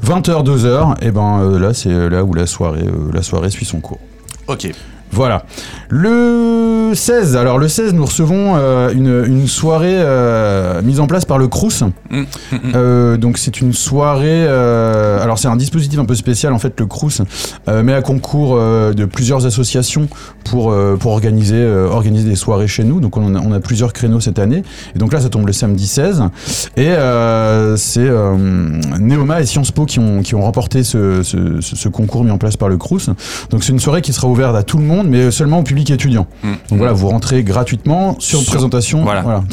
20h 0.04 0.44
2h. 0.44 0.94
Et 1.02 1.10
ben 1.10 1.40
euh, 1.40 1.58
là 1.58 1.74
c'est 1.74 2.08
là 2.08 2.24
où 2.24 2.32
la 2.34 2.46
soirée 2.46 2.84
euh, 2.86 3.10
la 3.12 3.22
soirée 3.22 3.50
suit 3.50 3.66
son 3.66 3.80
cours. 3.80 3.98
Ok. 4.48 4.72
Voilà. 5.12 5.44
Le 5.88 6.79
16, 6.94 7.36
alors 7.36 7.58
le 7.58 7.68
16, 7.68 7.94
nous 7.94 8.04
recevons 8.04 8.54
euh, 8.56 8.92
une, 8.92 9.24
une 9.26 9.46
soirée 9.46 9.88
euh, 9.98 10.82
mise 10.82 11.00
en 11.00 11.06
place 11.06 11.24
par 11.24 11.38
le 11.38 11.48
Crous. 11.48 11.82
Mm, 12.10 12.18
mm, 12.20 12.22
mm. 12.52 12.58
Euh, 12.74 13.16
donc 13.16 13.38
c'est 13.38 13.60
une 13.60 13.72
soirée. 13.72 14.26
euh, 14.46 15.22
alors 15.22 15.38
c'est 15.38 15.48
un 15.48 15.56
dispositif 15.56 15.98
un 15.98 16.04
peu 16.04 16.14
spécial 16.14 16.52
en 16.52 16.58
fait. 16.58 16.78
Le 16.78 16.86
Crous 16.86 17.22
euh, 17.68 17.82
met 17.82 17.92
à 17.94 18.02
concours 18.02 18.56
euh, 18.56 18.92
de 18.92 19.04
plusieurs 19.04 19.46
associations 19.46 20.08
pour 20.44 20.72
euh, 20.72 20.96
pour 20.98 21.12
organiser 21.12 21.56
euh, 21.56 21.88
organiser 21.88 22.28
des 22.28 22.36
soirées 22.36 22.68
chez 22.68 22.84
nous. 22.84 23.00
Donc 23.00 23.16
on 23.16 23.34
a, 23.34 23.40
on 23.40 23.52
a 23.52 23.60
plusieurs 23.60 23.92
créneaux 23.92 24.20
cette 24.20 24.38
année. 24.38 24.62
Et 24.94 24.98
donc 24.98 25.12
là 25.12 25.20
ça 25.20 25.28
tombe 25.28 25.46
le 25.46 25.52
samedi 25.52 25.86
16. 25.86 26.22
Et 26.76 26.88
euh, 26.88 27.76
c'est 27.76 28.00
euh, 28.06 28.36
Neoma 28.98 29.40
et 29.40 29.46
Sciences 29.46 29.70
Po 29.72 29.84
qui 29.86 29.98
ont 29.98 30.22
qui 30.22 30.34
ont 30.34 30.42
remporté 30.42 30.82
ce, 30.84 31.22
ce, 31.22 31.60
ce- 31.60 31.76
ce 31.76 31.88
concours 31.88 32.24
mis 32.24 32.30
en 32.30 32.38
place 32.38 32.56
par 32.56 32.68
le 32.68 32.76
Crous. 32.76 33.10
Donc 33.50 33.64
c'est 33.64 33.72
une 33.72 33.80
soirée 33.80 34.02
qui 34.02 34.12
sera 34.12 34.28
ouverte 34.28 34.54
à 34.56 34.62
tout 34.62 34.78
le 34.78 34.84
monde, 34.84 35.06
mais 35.08 35.30
seulement 35.30 35.60
au 35.60 35.62
public 35.62 35.90
étudiant. 35.90 36.26
Mm. 36.42 36.48
Donc 36.70 36.79
voilà, 36.80 36.92
vous 36.92 37.08
rentrez 37.08 37.42
gratuitement 37.42 38.16
sur, 38.18 38.40
Sur- 38.40 38.50
présentation. 38.52 39.02
voilà. 39.02 39.22
voilà. 39.22 39.44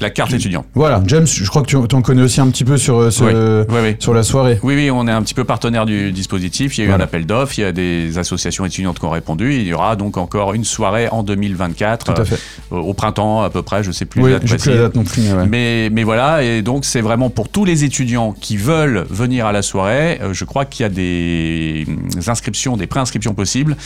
La 0.00 0.10
carte 0.10 0.32
étudiant. 0.32 0.64
Voilà, 0.74 1.02
James, 1.06 1.26
je 1.26 1.48
crois 1.48 1.62
que 1.62 1.66
tu 1.66 1.76
en 1.76 2.02
connais 2.02 2.22
aussi 2.22 2.40
un 2.40 2.48
petit 2.48 2.64
peu 2.64 2.76
sur, 2.76 2.96
euh, 2.98 3.10
ce, 3.10 3.24
Oui. 3.24 3.32
Oui, 3.70 3.80
oui. 3.82 3.96
sur 3.98 4.14
la 4.14 4.22
soirée. 4.22 4.58
Oui, 4.62 4.74
oui, 4.74 4.90
on 4.90 5.06
est 5.08 5.12
un 5.12 5.22
petit 5.22 5.34
peu 5.34 5.44
partenaire 5.44 5.86
du 5.86 6.12
dispositif. 6.12 6.76
Il 6.76 6.80
y 6.80 6.82
a 6.82 6.84
eu 6.84 6.88
Voilà. 6.88 7.04
un 7.04 7.06
appel 7.06 7.26
d'offres, 7.26 7.58
il 7.58 7.62
y 7.62 7.64
a 7.64 7.72
des 7.72 8.18
associations 8.18 8.64
étudiantes 8.64 8.98
qui 8.98 9.04
ont 9.04 9.10
répondu. 9.10 9.54
Il 9.54 9.66
y 9.66 9.72
aura 9.74 9.96
donc 9.96 10.16
encore 10.16 10.54
une 10.54 10.64
soirée 10.64 11.08
en 11.08 11.22
2024, 11.22 12.14
Tout 12.14 12.20
à 12.20 12.24
fait. 12.24 12.38
euh, 12.72 12.76
au 12.76 12.94
printemps 12.94 13.42
à 13.42 13.50
peu 13.50 13.62
près, 13.62 13.82
je 13.82 13.90
sais 13.92 14.04
plus 14.04 14.22
Oui, 14.22 14.30
la 14.32 14.38
date 14.38 14.48
plus 14.48 14.70
la 14.70 14.76
date 14.76 14.94
non 14.94 15.04
plus, 15.04 15.22
mais 15.22 15.32
ouais. 15.32 15.46
Mais, 15.46 15.88
mais 15.92 16.04
voilà, 16.04 16.42
et 16.42 16.62
donc 16.62 16.84
c'est 16.84 17.00
vraiment 17.00 17.30
pour 17.30 17.48
tous 17.48 17.64
les 17.64 17.84
étudiants 17.84 18.32
qui 18.38 18.56
veulent 18.56 19.06
venir 19.10 19.46
à 19.46 19.52
la 19.52 19.62
soirée. 19.62 20.18
Euh, 20.22 20.32
je 20.32 20.44
crois 20.44 20.64
qu'il 20.64 20.82
y 20.84 20.86
a 20.86 20.90
des 20.90 21.84
hum, 21.88 22.08
inscriptions, 22.26 22.76
des 22.76 22.86
préinscriptions 22.86 23.34
possibles 23.34 23.76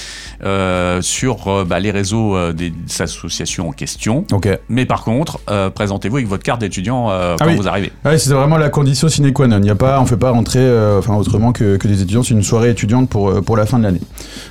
euh, 0.43 1.03
sur 1.03 1.65
bah, 1.67 1.81
les 1.81 1.91
réseaux 1.91 2.53
des 2.53 2.73
associations 3.01 3.69
en 3.69 3.73
question. 3.73 4.25
Ok. 4.33 4.49
Mais 4.69 4.87
par 4.87 5.05
contre, 5.05 5.41
euh, 5.51 5.71
présentez-vous 5.71 6.17
avec 6.17 6.29
votre 6.29 6.43
carte 6.43 6.61
d'étudiant 6.61 7.11
euh, 7.11 7.37
Ah 7.39 7.45
quand 7.45 7.51
oui. 7.51 7.57
vous 7.57 7.69
arrivez. 7.69 7.93
Ouais, 8.05 8.19
c'est 8.19 8.33
vraiment 8.33 8.57
la 8.57 8.69
condition 8.69 9.09
sine 9.09 9.33
qua 9.33 9.47
non. 9.47 9.59
Il 9.61 9.67
y 9.67 9.71
a 9.71 9.75
pas, 9.75 10.01
on 10.01 10.07
fait 10.07 10.17
pas 10.17 10.31
rentrer, 10.31 10.61
euh, 10.61 10.99
enfin 10.99 11.15
autrement 11.15 11.53
que, 11.53 11.77
que 11.77 11.89
des 11.89 12.03
étudiants. 12.03 12.23
C'est 12.23 12.35
une 12.35 12.43
soirée 12.43 12.71
étudiante 12.71 13.09
pour 13.09 13.43
pour 13.43 13.57
la 13.57 13.67
fin 13.67 13.79
de 13.79 13.85
l'année. 13.85 14.01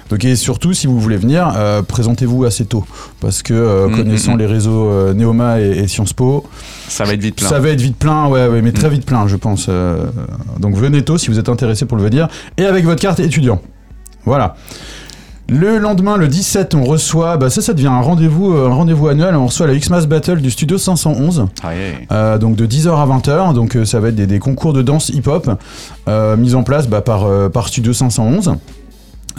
Donc 0.10 0.24
et 0.26 0.36
surtout, 0.36 0.74
si 0.74 0.88
vous 0.88 1.00
voulez 1.00 1.18
venir, 1.18 1.54
présentez-vous 1.88 2.46
assez 2.46 2.66
tôt, 2.66 2.86
parce 3.22 3.44
que 3.44 3.88
Mm, 3.88 3.96
connaissant 3.96 4.32
mm, 4.32 4.36
mm. 4.36 4.40
les 4.40 4.46
réseaux 4.46 5.14
Neoma 5.14 5.62
et, 5.62 5.70
et 5.70 5.88
Sciences 5.88 6.14
Po, 6.14 6.46
Ça 6.88 7.04
va 7.04 7.14
être 7.14 7.22
vite 7.22 7.36
plein. 7.36 7.48
ça 7.48 7.60
va 7.60 7.70
être 7.70 7.82
vite 7.82 7.98
plein. 7.98 8.28
Ouais, 8.28 8.48
ouais, 8.48 8.62
mais 8.62 8.72
très 8.72 8.90
vite 8.90 9.06
plein, 9.06 9.28
je 9.28 9.36
pense. 9.36 9.70
donc 10.60 10.76
venez 10.76 11.04
tôt 11.04 11.18
si 11.18 11.30
vous 11.30 11.40
êtes 11.40 11.50
intéressé 11.50 11.86
pour 11.86 11.98
le 11.98 12.04
venir 12.04 12.28
et 12.58 12.66
avec 12.66 12.86
votre 12.86 13.02
carte 13.02 13.20
étudiant. 13.20 13.62
Voilà. 14.26 14.56
Le 15.50 15.78
lendemain, 15.80 16.18
le 16.18 16.28
17, 16.28 16.76
on 16.76 16.84
reçoit, 16.84 17.38
bah 17.38 17.50
ça, 17.50 17.62
ça 17.62 17.74
devient 17.74 17.88
un 17.88 18.02
rendez-vous, 18.02 18.54
euh, 18.54 18.68
un 18.68 18.74
rendez-vous 18.74 19.08
annuel. 19.08 19.36
On 19.36 19.48
reçoit 19.48 19.68
la 19.68 19.76
Xmas 19.76 20.06
Battle 20.06 20.42
du 20.42 20.52
Studio 20.52 20.78
511. 20.78 21.48
Ouais. 21.64 22.08
Euh, 22.12 22.38
donc 22.38 22.56
de 22.56 22.66
10h 22.68 22.90
à 22.90 23.06
20h, 23.06 23.54
donc 23.54 23.76
euh, 23.76 23.86
ça 23.86 24.00
va 24.00 24.10
être 24.10 24.16
des, 24.16 24.28
des 24.28 24.40
concours 24.40 24.74
de 24.74 24.82
danse 24.82 25.10
hip-hop 25.10 25.50
mis 26.38 26.56
en 26.56 26.64
place 26.64 26.88
bah, 26.88 27.02
par, 27.02 27.28
par 27.52 27.68
Studio 27.68 27.94
511. 27.94 28.56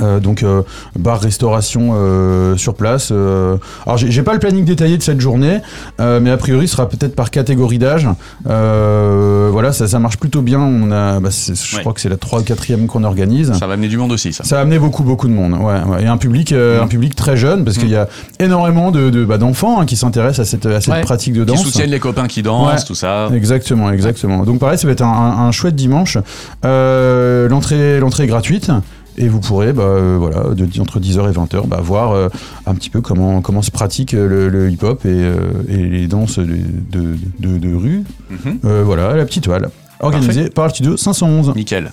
Euh, 0.03 0.21
donc 0.21 0.43
euh, 0.43 0.63
bar 0.99 1.21
restauration 1.21 1.91
euh, 1.95 2.57
sur 2.57 2.75
place. 2.75 3.11
euh. 3.13 3.57
Alors 3.87 3.97
j'ai 3.99 4.23
pas 4.23 4.33
le 4.33 4.39
planning 4.39 4.65
détaillé 4.65 4.97
de 4.99 5.03
cette 5.03 5.21
journée, 5.21 5.59
euh, 6.01 6.21
mais 6.21 6.31
a 6.31 6.37
priori 6.37 6.67
ce 6.69 6.73
sera 6.77 6.89
peut-être 6.89 7.15
par 7.15 7.31
catégorie 7.31 7.79
d'âge. 7.79 8.09
Euh, 8.49 9.49
voilà, 9.53 9.73
ça, 9.73 9.87
ça 9.89 9.99
marche 9.99 10.17
plutôt 10.19 10.43
bien. 10.43 10.61
On 10.61 10.91
a, 10.91 11.21
bah, 11.21 11.29
je 11.31 11.77
Ouais. 11.77 11.81
crois 11.81 11.93
que 11.93 12.01
c'est 12.01 12.09
la 12.09 12.17
3 12.17 12.41
ou 12.41 12.43
4 12.43 12.87
qu'on 12.87 13.05
organise. 13.05 13.53
Ça 13.59 13.67
va 13.67 13.75
amener 13.75 13.89
du 13.89 13.97
monde 13.97 14.13
aussi, 14.13 14.33
ça. 14.33 14.45
Ça 14.45 14.59
a 14.59 14.63
amené 14.63 14.79
beaucoup 14.79 15.03
beaucoup 15.03 15.29
de 15.29 15.33
monde, 15.33 15.53
ouais, 15.55 15.81
ouais. 15.89 16.03
et 16.03 16.07
un 16.07 16.17
public, 16.17 16.53
euh, 16.53 16.81
Mm. 16.81 16.85
un 16.85 16.87
public 16.89 17.15
très 17.17 17.37
jeune 17.37 17.65
parce 17.65 17.79
qu'il 17.79 17.89
y 17.89 17.97
a 17.97 18.09
énormément 18.39 18.91
de, 18.91 19.11
de- 19.11 19.25
bah, 19.25 19.39
d'enfants 19.39 19.81
hein, 19.81 19.87
qui 19.87 19.97
s'intéressent 19.97 20.47
à 20.47 20.51
cette, 20.51 20.67
à 20.67 20.81
cette 20.81 21.01
pratique 21.03 21.35
de 21.35 21.41
Qui 21.41 21.47
danse. 21.47 21.63
soutiennent 21.63 21.91
les 21.91 21.99
copains 22.01 22.27
qui 22.27 22.43
dansent, 22.43 22.85
tout 22.85 22.95
ça. 22.95 23.29
Exactement, 23.35 23.91
exactement. 23.91 24.45
Donc 24.45 24.59
pareil, 24.61 24.79
ça 24.79 24.87
va 24.87 24.93
être 24.93 25.03
un, 25.03 25.07
un- 25.09 25.47
un 25.47 25.53
chouette 25.53 25.75
dimanche. 25.77 26.19
Euh, 26.65 27.49
l'entrée, 27.49 27.99
l'entrée 28.01 28.25
est 28.25 28.29
gratuite. 28.29 28.71
Et 29.19 29.29
vous 29.29 29.41
pourrez, 29.41 29.73
bah, 29.73 29.83
euh, 29.83 30.17
voilà, 30.19 30.55
de, 30.55 30.67
entre 30.81 30.99
10h 31.01 31.29
et 31.31 31.35
20h, 31.35 31.67
bah, 31.67 31.81
voir 31.83 32.13
euh, 32.13 32.29
un 32.67 32.75
petit 32.75 32.89
peu 32.91 33.01
comment, 33.01 33.43
comment 33.43 33.61
se 33.63 33.71
pratique 33.71 34.15
euh, 34.15 34.27
le, 34.29 34.49
le 34.49 34.71
hip-hop 34.71 35.05
et, 35.05 35.09
euh, 35.09 35.37
et 35.69 35.77
les 35.77 36.07
danses 36.07 36.39
de, 36.39 36.47
de, 36.47 37.17
de- 37.39 37.59
de 37.59 37.75
rue. 37.75 38.03
Mhm. 38.31 38.83
Voilà, 38.85 39.15
la 39.17 39.25
petite 39.27 39.45
toile. 39.45 39.69
Organisée 40.01 40.49
par 40.49 40.65
le 40.67 40.71
studio 40.71 40.97
511. 40.97 41.53
Nickel. 41.55 41.91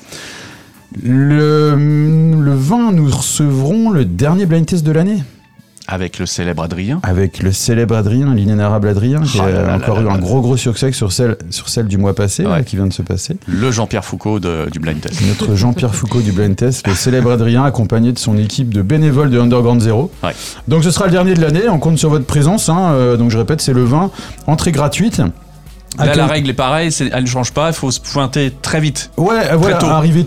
Le, 1.03 1.75
le 1.75 2.53
20, 2.55 2.93
nous 2.93 3.05
recevrons 3.09 3.89
le 3.89 4.05
dernier 4.05 4.45
blind 4.45 4.65
test 4.65 4.85
de 4.85 4.91
l'année. 4.91 5.23
Avec 5.89 6.19
le 6.19 6.25
célèbre 6.25 6.63
Adrien. 6.63 6.99
Avec 7.03 7.41
le 7.41 7.51
célèbre 7.53 7.95
Adrien, 7.95 8.33
l'inénarrable 8.33 8.89
Adrien, 8.89 9.21
qui 9.21 9.37
Oh 9.39 9.43
a 9.43 9.49
là 9.49 9.75
encore 9.75 9.95
là 9.97 10.01
eu 10.01 10.05
là 10.05 10.11
un 10.13 10.17
gros 10.17 10.41
gros 10.41 10.57
succès 10.57 10.91
sur 10.91 11.11
celle, 11.13 11.37
sur 11.49 11.69
celle 11.69 11.87
du 11.87 11.97
mois 11.97 12.13
passé, 12.13 12.45
Ouais. 12.45 12.63
qui 12.65 12.75
vient 12.75 12.87
de 12.87 12.93
se 12.93 13.01
passer. 13.01 13.37
Le 13.47 13.71
Jean-Pierre 13.71 14.03
Foucault 14.03 14.39
de- 14.39 14.69
du 14.69 14.79
blind 14.79 14.99
test. 14.99 15.21
Notre 15.25 15.55
Jean-Pierre 15.55 15.95
Foucault 15.95 16.21
du 16.21 16.31
Blind 16.33 16.55
Test, 16.55 16.85
le 16.87 16.93
célèbre 16.93 17.31
Adrien, 17.31 17.63
accompagné 17.63 18.11
de 18.11 18.19
son 18.19 18.37
équipe 18.37 18.73
de 18.73 18.81
bénévoles 18.81 19.29
de 19.29 19.39
Underground 19.39 19.79
Zero. 19.81 20.11
Ouais. 20.23 20.31
Donc 20.67 20.83
ce 20.83 20.91
sera 20.91 21.05
le 21.05 21.11
dernier 21.11 21.33
de 21.35 21.41
l'année, 21.41 21.69
on 21.69 21.79
compte 21.79 21.97
sur 21.97 22.09
votre 22.09 22.25
présence. 22.25 22.67
hein, 22.69 22.91
euh, 22.91 23.15
donc 23.17 23.31
je 23.31 23.37
répète, 23.37 23.61
c'est 23.61 23.73
le 23.73 23.83
20, 23.85 24.11
entrée 24.45 24.71
gratuite. 24.73 25.21
Là, 25.97 26.13
la 26.13 26.27
règle 26.27 26.49
est 26.49 26.53
pareille, 26.53 26.91
elle 27.11 27.23
ne 27.23 27.27
change 27.27 27.51
pas, 27.53 27.69
il 27.69 27.73
faut 27.73 27.89
se 27.89 27.99
pointer 27.99 28.53
très 28.61 28.79
vite. 28.79 29.09
Ouais, 29.17 29.55
voilà, 29.55 29.77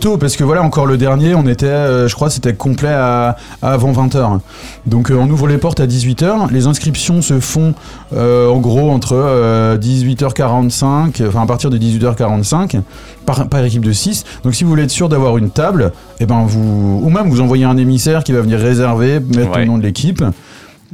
tôt. 0.00 0.16
parce 0.18 0.34
que 0.36 0.42
voilà, 0.42 0.62
encore 0.62 0.84
le 0.86 0.96
dernier, 0.96 1.34
on 1.36 1.46
était, 1.46 1.66
euh, 1.66 2.08
je 2.08 2.14
crois, 2.16 2.28
c'était 2.28 2.54
complet 2.54 2.88
à, 2.88 3.36
à 3.62 3.72
avant 3.72 3.92
20h. 3.92 4.40
Donc 4.86 5.10
euh, 5.10 5.14
on 5.14 5.30
ouvre 5.30 5.46
les 5.46 5.58
portes 5.58 5.78
à 5.78 5.86
18h. 5.86 6.50
Les 6.50 6.66
inscriptions 6.66 7.22
se 7.22 7.38
font 7.38 7.74
euh, 8.16 8.48
en 8.48 8.58
gros 8.58 8.90
entre 8.90 9.12
euh, 9.14 9.76
18h45, 9.78 11.26
enfin 11.28 11.42
à 11.42 11.46
partir 11.46 11.70
de 11.70 11.78
18h45, 11.78 12.80
par, 13.26 13.48
par 13.48 13.64
équipe 13.64 13.84
de 13.84 13.92
6. 13.92 14.24
Donc 14.44 14.54
si 14.54 14.64
vous 14.64 14.70
voulez 14.70 14.84
être 14.84 14.90
sûr 14.90 15.08
d'avoir 15.08 15.38
une 15.38 15.50
table, 15.50 15.92
et 16.18 16.26
ben 16.26 16.44
vous, 16.46 17.00
ou 17.04 17.10
même 17.10 17.28
vous 17.28 17.40
envoyez 17.40 17.64
un 17.64 17.76
émissaire 17.76 18.24
qui 18.24 18.32
va 18.32 18.40
venir 18.40 18.58
réserver, 18.58 19.20
mettre 19.20 19.50
Ouais. 19.52 19.60
le 19.60 19.66
nom 19.66 19.78
de 19.78 19.82
l'équipe. 19.82 20.22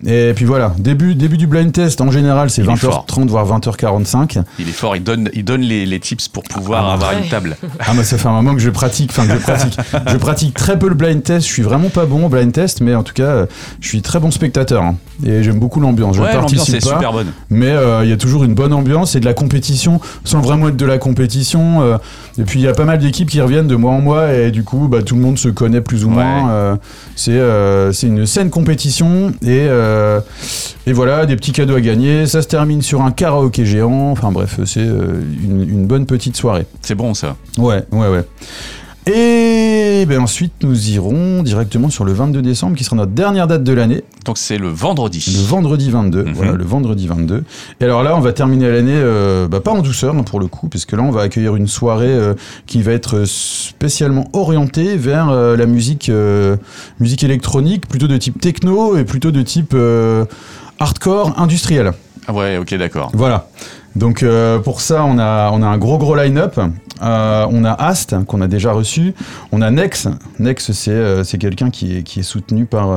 Et 0.07 0.33
puis 0.35 0.45
voilà, 0.45 0.75
début, 0.79 1.15
début 1.15 1.37
du 1.39 1.47
blind 1.47 1.73
test, 1.73 2.01
en 2.03 2.11
général, 2.11 2.51
c'est 2.51 2.63
Il 2.63 2.71
est 2.71 2.77
fort. 2.77 3.07
20h30, 3.09 3.29
voire 3.29 3.47
20h45. 3.59 4.43
Il 4.59 4.69
est 4.69 4.73
fort, 4.73 4.95
il 4.97 5.03
donne, 5.03 5.31
il 5.33 5.45
donne 5.45 5.63
les, 5.63 5.87
les 5.87 6.01
tips 6.01 6.29
pour 6.29 6.43
pouvoir 6.43 6.87
Ah, 6.91 6.93
avoir 6.95 7.11
ouais. 7.13 7.23
une 7.23 7.29
table. 7.29 7.57
Ah 7.81 7.93
mais 7.97 8.05
ça 8.05 8.19
fait 8.19 8.29
un 8.29 8.33
moment 8.33 8.53
que 8.55 8.61
je 8.61 8.69
pratique, 8.71 9.11
enfin 9.11 9.27
que 9.27 9.33
je 9.35 9.39
pratique. 9.43 9.79
je 10.07 10.17
pratique 10.19 10.55
très 10.55 10.79
peu 10.79 10.89
le 10.89 10.95
blind 10.95 11.23
test, 11.23 11.47
je 11.47 11.53
suis 11.53 11.63
vraiment 11.63 11.89
pas 11.89 12.05
bon 12.05 12.27
au 12.27 12.29
blind 12.29 12.53
test, 12.53 12.81
mais 12.83 12.95
en 12.95 13.03
tout 13.03 13.15
cas, 13.15 13.23
euh, 13.23 13.47
je 13.81 13.89
suis 13.89 14.03
très 14.03 14.21
bon 14.21 14.31
spectateur. 14.31 14.83
hein. 14.83 14.97
Et 15.25 15.43
j'aime 15.43 15.59
beaucoup 15.59 15.81
l'ambiance. 15.81 16.17
Je 16.17 16.21
ouais, 16.21 16.27
l'ambiance 16.35 16.53
participe 16.57 16.75
est 16.77 16.81
pas, 16.91 16.97
super 16.97 17.13
bonne. 17.13 17.33
mais 17.49 17.71
euh, 17.71 18.05
il 18.05 18.11
y 18.11 18.13
a 18.13 18.19
toujours 18.19 18.45
une 18.45 18.55
bonne 18.55 18.75
ambiance 18.75 19.15
et 19.17 19.21
de 19.21 19.25
la 19.25 19.33
compétition, 19.35 20.01
sans 20.25 20.41
vraiment 20.41 20.69
être 20.69 20.77
de 20.77 20.85
la 20.87 20.99
compétition. 20.99 21.81
euh, 21.83 21.97
et 22.39 22.43
puis 22.43 22.61
il 22.61 22.63
y 22.63 22.69
a 22.69 22.73
pas 22.75 22.85
mal 22.85 22.99
d'équipes 22.99 23.31
qui 23.31 23.41
reviennent 23.41 23.67
de 23.69 23.77
mois 23.77 23.93
en 23.93 24.01
mois 24.03 24.35
et 24.35 24.51
du 24.51 24.63
coup, 24.63 24.89
bah, 24.89 25.03
tout 25.03 25.15
le 25.15 25.23
monde 25.23 25.39
se 25.39 25.49
connaît 25.49 25.81
plus 25.81 26.05
ou 26.05 26.11
moins. 26.11 26.73
Ouais. 26.73 26.79
c'est 27.15 27.31
euh, 27.33 27.93
c'est 27.93 28.09
une 28.09 28.27
saine 28.27 28.51
compétition 28.51 29.33
et 29.43 29.67
euh, 29.87 30.21
et 30.87 30.93
voilà, 30.93 31.27
des 31.27 31.37
petits 31.37 31.53
cadeaux 31.53 31.77
à 31.77 31.81
gagner. 31.81 32.27
Ça 32.27 32.43
se 32.43 32.49
termine 32.49 32.83
sur 32.83 33.03
un 33.03 33.11
karaoké 33.13 33.65
géant. 33.65 34.11
Enfin 34.11 34.33
bref, 34.33 34.61
c'est 34.65 34.81
euh, 34.81 35.21
une, 35.45 35.63
une 35.63 35.87
bonne 35.87 36.07
petite 36.07 36.37
soirée. 36.37 36.67
C'est 36.83 36.95
bon 36.95 37.15
ça. 37.15 37.37
Ouais, 37.59 37.83
ouais, 37.93 38.09
ouais. 38.09 38.25
Et 39.09 40.05
ben 40.09 40.21
ensuite, 40.21 40.53
nous 40.63 40.91
irons 40.91 41.45
directement 41.45 41.91
sur 41.91 42.05
le 42.05 42.13
22 42.13 42.43
décembre, 42.43 42.77
qui 42.77 42.83
sera 42.83 42.97
notre 42.97 43.13
dernière 43.13 43.47
date 43.47 43.63
de 43.63 43.73
l'année, 43.73 44.03
Donc 44.25 44.37
c'est 44.37 44.59
le 44.59 44.67
vendredi. 44.69 45.25
le 45.33 45.47
vendredi 45.47 45.91
22. 45.91 46.25
Mhm. 46.25 46.33
Voilà, 46.33 46.53
le 46.53 46.65
vendredi 46.65 47.07
22. 47.07 47.45
Et 47.81 47.85
alors 47.85 48.03
là, 48.03 48.17
on 48.17 48.21
va 48.21 48.33
terminer 48.33 48.69
l'année, 48.69 48.97
euh, 48.97 49.47
bah, 49.47 49.61
pas 49.61 49.71
en 49.71 49.83
douceur 49.83 50.17
hein, 50.17 50.25
pour 50.25 50.41
le 50.41 50.49
coup, 50.49 50.69
parce 50.69 50.87
que 50.87 50.97
là, 50.97 51.03
on 51.03 51.13
va 51.13 51.23
accueillir 51.23 51.55
une 51.55 51.69
soirée 51.69 52.09
euh, 52.09 52.35
qui 52.67 52.83
va 52.83 52.93
être 52.93 53.25
spécialement 53.27 54.29
orientée 54.33 54.97
vers 54.97 55.29
euh, 55.31 55.57
la 55.57 55.67
musique, 55.67 56.09
euh, 56.09 56.57
musique 56.99 57.23
électronique, 57.23 57.87
plutôt 57.87 58.09
de 58.09 58.17
type 58.17 58.41
techno 58.41 58.97
et 58.97 59.05
plutôt 59.05 59.31
de 59.31 59.43
type 59.43 59.73
euh, 59.75 60.25
hardcore 60.81 61.39
industriel. 61.39 61.93
Ah 62.27 62.33
ouais, 62.33 62.57
ok, 62.59 62.75
d'accord. 62.75 63.13
Voilà. 63.15 63.49
Donc 63.97 64.23
euh, 64.23 64.59
pour 64.59 64.81
ça, 64.81 65.05
on 65.05 65.19
a, 65.19 65.51
on 65.53 65.63
a 65.63 65.67
un 65.67 65.79
gros 65.79 65.99
gros 65.99 66.15
line-up. 66.15 66.61
Euh, 67.03 67.47
on 67.51 67.65
a 67.65 67.73
Ast 67.73 68.15
qu'on 68.27 68.41
a 68.41 68.47
déjà 68.47 68.73
reçu. 68.73 69.15
On 69.53 69.63
a 69.63 69.71
Nex. 69.71 70.07
Nex, 70.39 70.71
c'est 70.73 70.91
euh, 70.93 71.25
quelqu'un 71.25 71.71
qui 71.71 71.99
est, 71.99 72.03
qui 72.03 72.21
est 72.21 72.23
soutenu 72.23 72.67
par. 72.67 72.89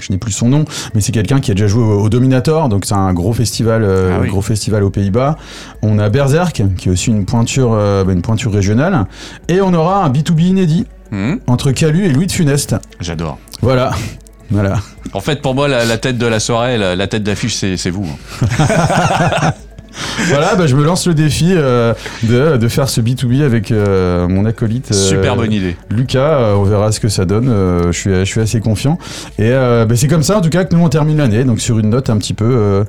je 0.00 0.12
n'ai 0.12 0.18
plus 0.18 0.32
son 0.32 0.48
nom, 0.50 0.64
mais 0.94 1.00
c'est 1.00 1.12
quelqu'un 1.12 1.40
qui 1.40 1.50
a 1.50 1.54
déjà 1.54 1.66
joué 1.66 1.82
au, 1.82 2.00
au 2.02 2.08
Dominator, 2.10 2.68
donc 2.68 2.84
c'est 2.84 2.94
un 2.94 3.12
gros 3.14 3.32
festival, 3.32 3.82
Ah 3.84 4.18
oui. 4.20 4.28
gros 4.28 4.42
festival 4.42 4.82
aux 4.84 4.90
Pays-Bas. 4.90 5.36
On 5.82 5.98
a 5.98 6.08
Berserk, 6.10 6.62
qui 6.76 6.88
est 6.88 6.92
aussi 6.92 7.10
une 7.10 7.24
pointure, 7.24 7.72
une 8.08 8.20
pointure 8.22 8.52
régionale, 8.52 9.06
et 9.48 9.60
on 9.62 9.72
aura 9.74 10.04
un 10.04 10.10
B2B 10.10 10.40
inédit 10.42 10.86
Hmm, 11.12 11.36
entre 11.46 11.70
Calu 11.70 12.04
et 12.04 12.08
Louis 12.08 12.26
de 12.26 12.32
Funeste. 12.32 12.74
J'adore. 12.98 13.38
Voilà, 13.62 13.92
voilà. 14.50 14.76
En 15.12 15.20
fait, 15.20 15.40
pour 15.42 15.54
moi, 15.54 15.68
la, 15.68 15.84
la 15.84 15.98
tête 15.98 16.18
de 16.18 16.26
la 16.26 16.40
soirée, 16.40 16.78
la, 16.78 16.94
la 16.96 17.06
tête 17.06 17.22
d'affiche, 17.22 17.54
c'est 17.56 17.90
vous. 17.90 18.06
hein. 18.06 19.50
voilà, 20.28 20.54
bah, 20.54 20.66
je 20.66 20.76
me 20.76 20.84
lance 20.84 21.06
le 21.06 21.14
défi 21.14 21.48
euh, 21.50 21.94
de, 22.22 22.56
de 22.56 22.68
faire 22.68 22.88
ce 22.88 23.00
B2B 23.00 23.42
avec 23.42 23.70
euh, 23.70 24.28
mon 24.28 24.44
acolyte. 24.44 24.90
euh, 24.92 24.94
Super 24.94 25.36
bonne 25.36 25.52
idée. 25.52 25.76
Lucas, 25.90 26.54
on 26.56 26.64
verra 26.64 26.92
ce 26.92 27.00
que 27.00 27.08
ça 27.08 27.24
donne. 27.24 27.46
je, 27.86 27.92
suis, 27.98 28.10
je 28.10 28.24
suis 28.24 28.40
assez 28.40 28.60
confiant. 28.60 28.98
Et 29.38 29.50
bah, 29.50 29.86
c'est 29.94 30.08
comme 30.08 30.22
ça, 30.22 30.38
en 30.38 30.40
tout 30.40 30.50
cas, 30.50 30.64
que 30.64 30.74
nous 30.74 30.82
on 30.82 30.88
termine 30.88 31.18
l'année, 31.18 31.44
donc 31.44 31.60
sur 31.60 31.78
une 31.78 31.90
note 31.90 32.10
un 32.10 32.18
petit 32.18 32.34
peu, 32.34 32.84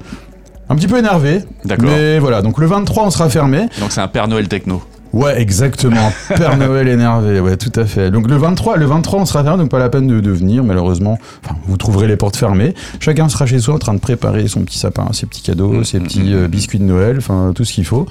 un 0.69 0.75
petit 0.75 0.87
peu 0.87 0.97
énervée. 0.97 1.43
D'accord. 1.65 1.89
Mais 1.89 2.19
voilà, 2.19 2.41
donc 2.41 2.57
le 2.59 2.67
23, 2.67 3.05
on 3.05 3.09
sera 3.11 3.29
fermé. 3.29 3.67
Donc 3.79 3.91
c'est 3.91 4.01
un 4.01 4.07
Père 4.07 4.27
Noël 4.27 4.47
techno. 4.47 4.83
Ouais, 5.17 5.41
exactement. 5.41 6.11
Père 6.35 6.57
Noël 6.57 6.87
énervé, 6.87 7.39
ouais, 7.39 7.57
tout 7.57 7.71
à 7.79 7.85
fait. 7.85 8.11
Donc 8.11 8.27
le 8.27 8.37
23, 8.37 8.77
le 8.77 8.85
23, 8.85 9.19
on 9.21 9.25
sera 9.25 9.43
fermé, 9.43 9.57
donc 9.63 9.69
pas 9.71 9.79
la 9.79 9.89
peine 9.89 10.07
de, 10.07 10.19
de 10.19 10.31
venir, 10.31 10.63
malheureusement. 10.63 11.17
Enfin, 11.43 11.55
vous 11.67 11.77
trouverez 11.77 12.07
les 12.07 12.17
portes 12.17 12.35
fermées. 12.35 12.73
Chacun 12.99 13.29
sera 13.29 13.45
chez 13.45 13.59
soi 13.59 13.75
en 13.75 13.79
train 13.79 13.93
de 13.93 13.99
préparer 13.99 14.47
son 14.47 14.61
petit 14.61 14.77
sapin, 14.77 15.07
ses 15.13 15.25
petits 15.25 15.41
cadeaux, 15.41 15.67
Mm, 15.67 15.83
ses 15.83 15.99
mm, 15.99 16.03
petits 16.03 16.23
mm, 16.23 16.33
euh, 16.33 16.47
biscuits 16.47 16.79
de 16.79 16.83
Noël, 16.83 17.17
enfin 17.17 17.51
tout 17.55 17.65
ce 17.65 17.73
qu'il 17.73 17.85
faut. 17.85 18.05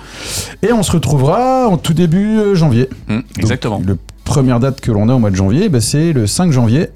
Et 0.63 0.73
on 0.73 0.83
se 0.83 0.93
retrouvera 0.93 1.69
en 1.69 1.77
tout 1.77 1.95
début 1.95 2.39
euh, 2.39 2.55
janvier. 2.55 2.89
Donc, 3.09 3.25
exactement. 3.39 3.83
Le 3.85 3.97
première 4.25 4.61
date 4.61 4.81
que 4.81 4.93
l'on 4.93 5.09
a 5.09 5.15
au 5.15 5.19
mois 5.19 5.31
de 5.31 5.37
janvier, 5.37 5.69
bah, 5.69 5.81
c'est 5.81 6.13
le 6.13 6.27
5 6.27 6.53
janvier. 6.53 6.89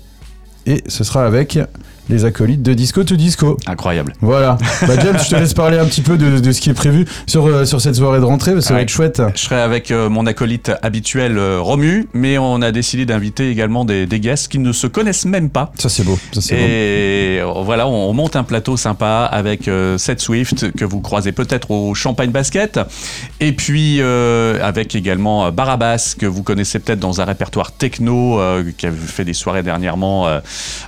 Et 0.66 0.82
ce 0.86 1.04
sera 1.04 1.24
avec 1.24 1.58
les 2.08 2.24
acolytes 2.24 2.62
de 2.62 2.74
Disco 2.74 3.04
to 3.04 3.16
Disco. 3.16 3.56
Incroyable. 3.66 4.12
Voilà. 4.20 4.58
Bah, 4.86 4.94
James, 5.00 5.18
je 5.22 5.28
te 5.28 5.36
laisse 5.36 5.52
parler 5.52 5.78
un 5.78 5.84
petit 5.84 6.00
peu 6.00 6.16
de, 6.16 6.40
de 6.40 6.52
ce 6.52 6.60
qui 6.60 6.70
est 6.70 6.74
prévu 6.74 7.04
sur, 7.26 7.46
euh, 7.46 7.64
sur 7.64 7.80
cette 7.80 7.96
soirée 7.96 8.18
de 8.18 8.24
rentrée, 8.24 8.52
parce 8.52 8.64
que 8.64 8.68
ça 8.68 8.74
va 8.74 8.80
être 8.80 8.88
chouette. 8.88 9.22
Je 9.34 9.40
serai 9.40 9.60
avec 9.60 9.90
euh, 9.90 10.08
mon 10.08 10.26
acolyte 10.26 10.72
habituel 10.82 11.36
euh, 11.36 11.60
Romu, 11.60 12.08
mais 12.14 12.38
on 12.38 12.62
a 12.62 12.72
décidé 12.72 13.04
d'inviter 13.04 13.50
également 13.50 13.84
des, 13.84 14.06
des 14.06 14.20
guests 14.20 14.48
qui 14.48 14.58
ne 14.58 14.72
se 14.72 14.86
connaissent 14.86 15.26
même 15.26 15.50
pas. 15.50 15.72
Ça, 15.78 15.88
c'est 15.88 16.02
beau. 16.02 16.18
Ça, 16.32 16.40
beau. 16.54 16.60
Et 16.60 17.40
voilà, 17.62 17.86
on, 17.86 18.10
on 18.10 18.14
monte 18.14 18.36
un 18.36 18.42
plateau 18.42 18.76
sympa 18.76 19.28
avec 19.30 19.70
Seth 19.98 20.20
Swift 20.20 20.72
que 20.72 20.84
vous 20.84 21.00
croisez 21.00 21.32
peut-être 21.32 21.70
au 21.70 21.94
Champagne 21.94 22.30
Basket, 22.30 22.80
et 23.40 23.52
puis 23.52 24.00
avec 24.00 24.94
également 24.94 25.52
Barabas 25.52 26.14
que 26.18 26.26
vous 26.26 26.42
connaissez 26.42 26.78
peut-être 26.78 27.00
dans 27.00 27.20
un 27.20 27.24
répertoire 27.24 27.72
techno 27.72 28.40
qui 28.76 28.86
a 28.86 28.92
fait 28.92 29.24
des 29.24 29.34
soirées 29.34 29.62
dernièrement 29.62 30.26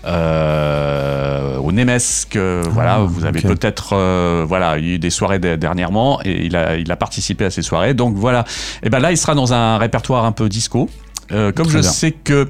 euh, 0.04 1.12
euh, 1.12 1.23
euh, 1.23 1.57
au 1.59 1.73
Nemes 1.73 1.99
que 2.31 2.62
voilà, 2.71 2.99
vous 2.99 3.25
avez 3.25 3.40
peut-être 3.42 3.95
euh, 3.95 4.45
voilà, 4.47 4.78
eu 4.78 4.99
des 4.99 5.11
soirées 5.11 5.38
de- 5.38 5.57
dernièrement 5.57 6.21
et 6.25 6.47
il 6.47 6.57
a, 6.57 6.76
il 6.76 6.90
a 6.90 6.97
participé 6.97 7.45
à 7.45 7.50
ces 7.50 7.62
soirées. 7.62 7.95
Donc 7.95 8.16
voilà, 8.16 8.45
et 8.83 8.90
ben 8.90 8.99
là, 8.99 9.11
il 9.12 9.16
sera 9.16 9.35
dans 9.35 9.52
un 9.52 9.78
répertoire 9.78 10.25
un 10.25 10.33
peu 10.33 10.49
disco. 10.49 10.88
Euh, 11.31 11.52
comme 11.52 11.66
Très 11.66 11.78
je 11.78 11.81
bien. 11.83 11.90
sais 11.90 12.11
que 12.11 12.49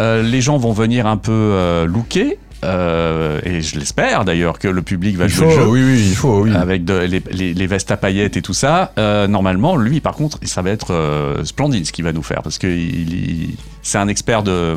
euh, 0.00 0.22
les 0.22 0.40
gens 0.40 0.56
vont 0.56 0.72
venir 0.72 1.06
un 1.06 1.16
peu 1.16 1.30
euh, 1.32 1.86
looker, 1.86 2.38
euh, 2.64 3.40
et 3.44 3.60
je 3.60 3.78
l'espère 3.78 4.24
d'ailleurs 4.24 4.58
que 4.58 4.68
le 4.68 4.82
public 4.82 5.16
va 5.16 5.24
Il 5.26 5.30
jouer 5.30 5.46
faut, 5.50 5.58
le 5.58 5.64
jeu 5.64 5.68
oui, 5.68 5.82
oui, 5.84 6.06
il 6.10 6.16
faut, 6.16 6.40
oui. 6.42 6.54
avec 6.54 6.84
de- 6.84 6.98
les, 6.98 7.22
les- 7.30 7.54
les 7.54 7.66
vestes 7.66 7.90
à 7.90 7.96
paillettes 7.96 8.36
et 8.36 8.42
tout 8.42 8.54
ça, 8.54 8.92
euh, 8.98 9.26
normalement, 9.26 9.76
lui, 9.76 10.00
par 10.00 10.14
contre, 10.14 10.38
ça 10.44 10.62
va 10.62 10.70
être 10.70 10.92
euh, 10.92 11.44
splendide 11.44 11.86
ce 11.86 11.92
qu'il 11.92 12.04
va 12.04 12.12
nous 12.12 12.22
faire 12.22 12.42
parce 12.42 12.58
que 12.58 12.66
il- 12.66 13.12
il- 13.12 13.56
c'est 13.82 13.98
un 13.98 14.08
expert 14.08 14.42
de, 14.42 14.76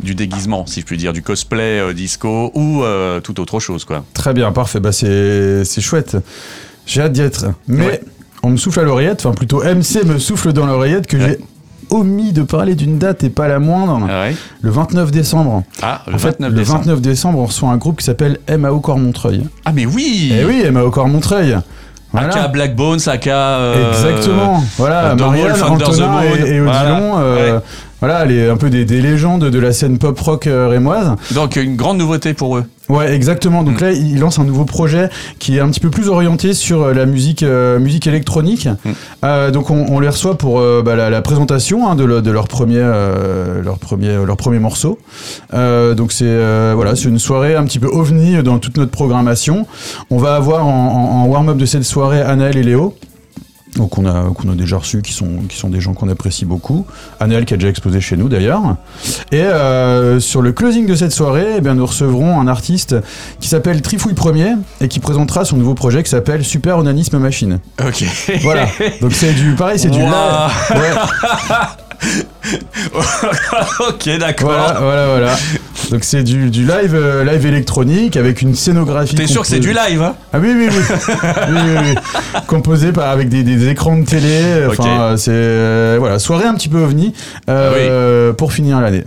du 0.00 0.14
déguisement, 0.14 0.66
si 0.66 0.80
je 0.80 0.84
puis 0.86 0.96
dire, 0.96 1.12
du 1.12 1.22
cosplay 1.22 1.94
disco 1.94 2.50
ou 2.54 2.82
tout 3.22 3.40
autre 3.40 3.60
chose, 3.60 3.84
quoi. 3.84 4.04
Très 4.14 4.32
bien, 4.34 4.50
parfait. 4.52 4.80
Bah, 4.80 4.92
c'est 4.92 5.64
c'est 5.64 5.80
chouette. 5.80 6.16
J'ai 6.86 7.02
hâte 7.02 7.12
d'y 7.12 7.20
être. 7.20 7.46
Mais 7.68 7.86
Ouais. 7.86 8.00
on 8.42 8.50
me 8.50 8.56
souffle 8.56 8.80
à 8.80 8.82
l'oreillette, 8.82 9.24
enfin 9.24 9.34
plutôt 9.34 9.62
MC 9.62 10.02
me 10.04 10.18
souffle 10.18 10.52
dans 10.52 10.66
l'oreillette 10.66 11.06
que 11.06 11.16
Ouais. 11.16 11.38
j'ai 11.38 11.44
omis 11.92 12.32
de 12.32 12.42
parler 12.42 12.74
d'une 12.74 12.98
date 12.98 13.22
et 13.22 13.30
pas 13.30 13.46
la 13.48 13.58
moindre. 13.58 14.00
Ah, 14.10 14.22
ouais. 14.22 14.36
Le 14.62 14.70
29 14.70 15.10
décembre. 15.10 15.62
Ah, 15.82 16.02
le 16.08 16.14
En 16.14 16.18
fait, 16.18 16.36
29 16.40 16.50
le 16.50 16.56
décembre. 16.58 16.78
29 16.80 17.00
décembre, 17.00 17.38
on 17.38 17.46
reçoit 17.46 17.68
un 17.70 17.76
groupe 17.76 17.98
qui 18.00 18.04
s'appelle 18.04 18.38
MAO 18.48 18.80
Corps 18.80 18.98
Montreuil. 18.98 19.44
Ah, 19.64 19.72
mais 19.72 19.86
oui 19.86 20.32
Eh 20.38 20.44
oui, 20.44 20.64
MAO 20.70 20.90
Corps 20.90 21.08
Montreuil. 21.08 21.56
Voilà. 22.12 22.28
Aka 22.28 22.48
Black 22.48 22.76
Bones, 22.76 23.00
Aka. 23.06 23.30
euh, 23.36 23.90
Exactement. 23.90 24.62
Voilà, 24.76 25.14
Marianne, 25.14 25.62
Antonin 25.62 26.22
et, 26.22 26.26
et 26.56 26.60
Odilon. 26.60 26.64
Voilà. 26.64 27.18
euh, 27.20 27.56
Ouais. 27.58 27.64
Voilà, 28.00 28.24
les, 28.24 28.48
un 28.50 28.56
peu 28.56 28.68
des, 28.68 28.84
des 28.84 29.00
légendes 29.00 29.44
de 29.44 29.58
la 29.60 29.72
scène 29.72 29.96
pop 29.96 30.18
rock 30.18 30.48
euh, 30.48 30.66
rémoise. 30.68 31.12
Donc, 31.30 31.54
une 31.54 31.76
grande 31.76 31.98
nouveauté 31.98 32.34
pour 32.34 32.56
eux. 32.58 32.64
Ouais, 32.92 33.14
exactement. 33.14 33.62
Mm. 33.62 33.64
Donc 33.64 33.80
là, 33.80 33.92
il 33.92 34.18
lance 34.20 34.38
un 34.38 34.44
nouveau 34.44 34.64
projet 34.64 35.08
qui 35.38 35.56
est 35.56 35.60
un 35.60 35.68
petit 35.70 35.80
peu 35.80 35.90
plus 35.90 36.08
orienté 36.08 36.52
sur 36.54 36.82
euh, 36.82 36.92
la 36.94 37.06
musique, 37.06 37.42
euh, 37.42 37.78
musique 37.78 38.06
électronique. 38.06 38.68
Mm. 38.84 38.90
Euh, 39.24 39.50
donc 39.50 39.70
on, 39.70 39.86
on 39.88 39.98
les 40.00 40.08
reçoit 40.08 40.36
pour 40.36 40.60
euh, 40.60 40.82
bah, 40.84 40.94
la, 40.96 41.08
la 41.10 41.22
présentation 41.22 41.88
hein, 41.88 41.94
de, 41.96 42.04
le- 42.04 42.22
de 42.22 42.30
leur 42.30 42.48
premier, 42.48 42.82
leur 43.62 43.78
premier, 43.78 44.24
leur 44.26 44.36
premier 44.36 44.58
morceau. 44.58 44.98
Donc 45.52 46.12
c'est 46.12 46.74
voilà, 46.74 46.94
c'est 46.96 47.08
une 47.08 47.18
soirée 47.18 47.54
un 47.54 47.64
petit 47.64 47.78
peu 47.78 47.86
ovni 47.88 48.42
dans 48.42 48.58
toute 48.58 48.76
notre 48.76 48.90
programmation. 48.90 49.66
On 50.10 50.18
va 50.18 50.34
avoir 50.34 50.66
en, 50.66 50.70
en- 50.70 51.22
en 51.22 51.26
warm-up 51.26 51.56
de 51.56 51.66
cette 51.66 51.84
soirée 51.84 52.20
Anaël 52.20 52.56
et 52.56 52.62
Léo. 52.62 52.94
Qu'on 53.90 54.04
a, 54.04 54.30
qu'on 54.34 54.50
a 54.50 54.54
déjà 54.54 54.76
reçus, 54.76 55.00
qui 55.00 55.12
sont, 55.12 55.28
qui 55.48 55.56
sont 55.56 55.70
des 55.70 55.80
gens 55.80 55.94
qu'on 55.94 56.10
apprécie 56.10 56.44
beaucoup. 56.44 56.84
Anaël 57.20 57.46
qui 57.46 57.54
a 57.54 57.56
déjà 57.56 57.70
exposé 57.70 58.02
chez 58.02 58.18
nous 58.18 58.28
d'ailleurs. 58.28 58.76
Et 59.30 59.40
euh, 59.40 60.20
sur 60.20 60.42
le 60.42 60.52
closing 60.52 60.86
de 60.86 60.94
cette 60.94 61.12
soirée, 61.12 61.54
eh 61.56 61.60
bien, 61.62 61.74
nous 61.74 61.86
recevrons 61.86 62.38
un 62.38 62.48
artiste 62.48 62.96
qui 63.40 63.48
s'appelle 63.48 63.80
Trifouille 63.80 64.12
Premier 64.12 64.56
et 64.82 64.88
qui 64.88 65.00
présentera 65.00 65.46
son 65.46 65.56
nouveau 65.56 65.72
projet 65.72 66.02
qui 66.02 66.10
s'appelle 66.10 66.44
Super 66.44 66.76
Onanisme 66.78 67.18
Machine. 67.18 67.60
Ok. 67.82 68.04
Voilà. 68.42 68.66
Donc 69.00 69.12
c'est 69.14 69.32
du 69.32 69.54
pareil, 69.54 69.78
c'est 69.78 69.88
du 69.88 70.02
Wow. 70.02 70.08
Ouais, 70.08 70.90
ok, 73.88 74.18
d'accord. 74.18 74.50
voilà, 74.50 74.80
voilà, 74.80 75.06
voilà. 75.06 75.36
Donc 75.90 76.04
c'est 76.04 76.22
du, 76.22 76.50
du 76.50 76.62
live, 76.66 76.94
euh, 76.94 77.24
live 77.24 77.44
électronique 77.46 78.16
avec 78.16 78.42
une 78.42 78.54
scénographie. 78.54 79.14
T'es 79.14 79.26
sûr 79.26 79.42
que 79.42 79.48
c'est 79.48 79.60
du 79.60 79.72
live, 79.72 80.02
hein 80.02 80.14
Ah 80.32 80.38
oui, 80.40 80.52
oui, 80.56 80.68
oui. 80.70 80.96
oui, 81.48 81.58
oui, 81.64 81.94
oui. 81.94 82.40
Composé 82.46 82.92
par, 82.92 83.08
avec 83.10 83.28
des, 83.28 83.42
des 83.42 83.68
écrans 83.68 83.96
de 83.96 84.04
télé. 84.04 84.66
Enfin, 84.68 84.88
euh, 85.00 85.16
c'est 85.16 85.30
euh, 85.32 85.96
voilà, 85.98 86.18
soirée 86.18 86.46
un 86.46 86.54
petit 86.54 86.68
peu 86.68 86.78
ovni 86.82 87.12
euh, 87.48 88.32
pour 88.32 88.52
finir 88.52 88.80
l'année. 88.80 89.04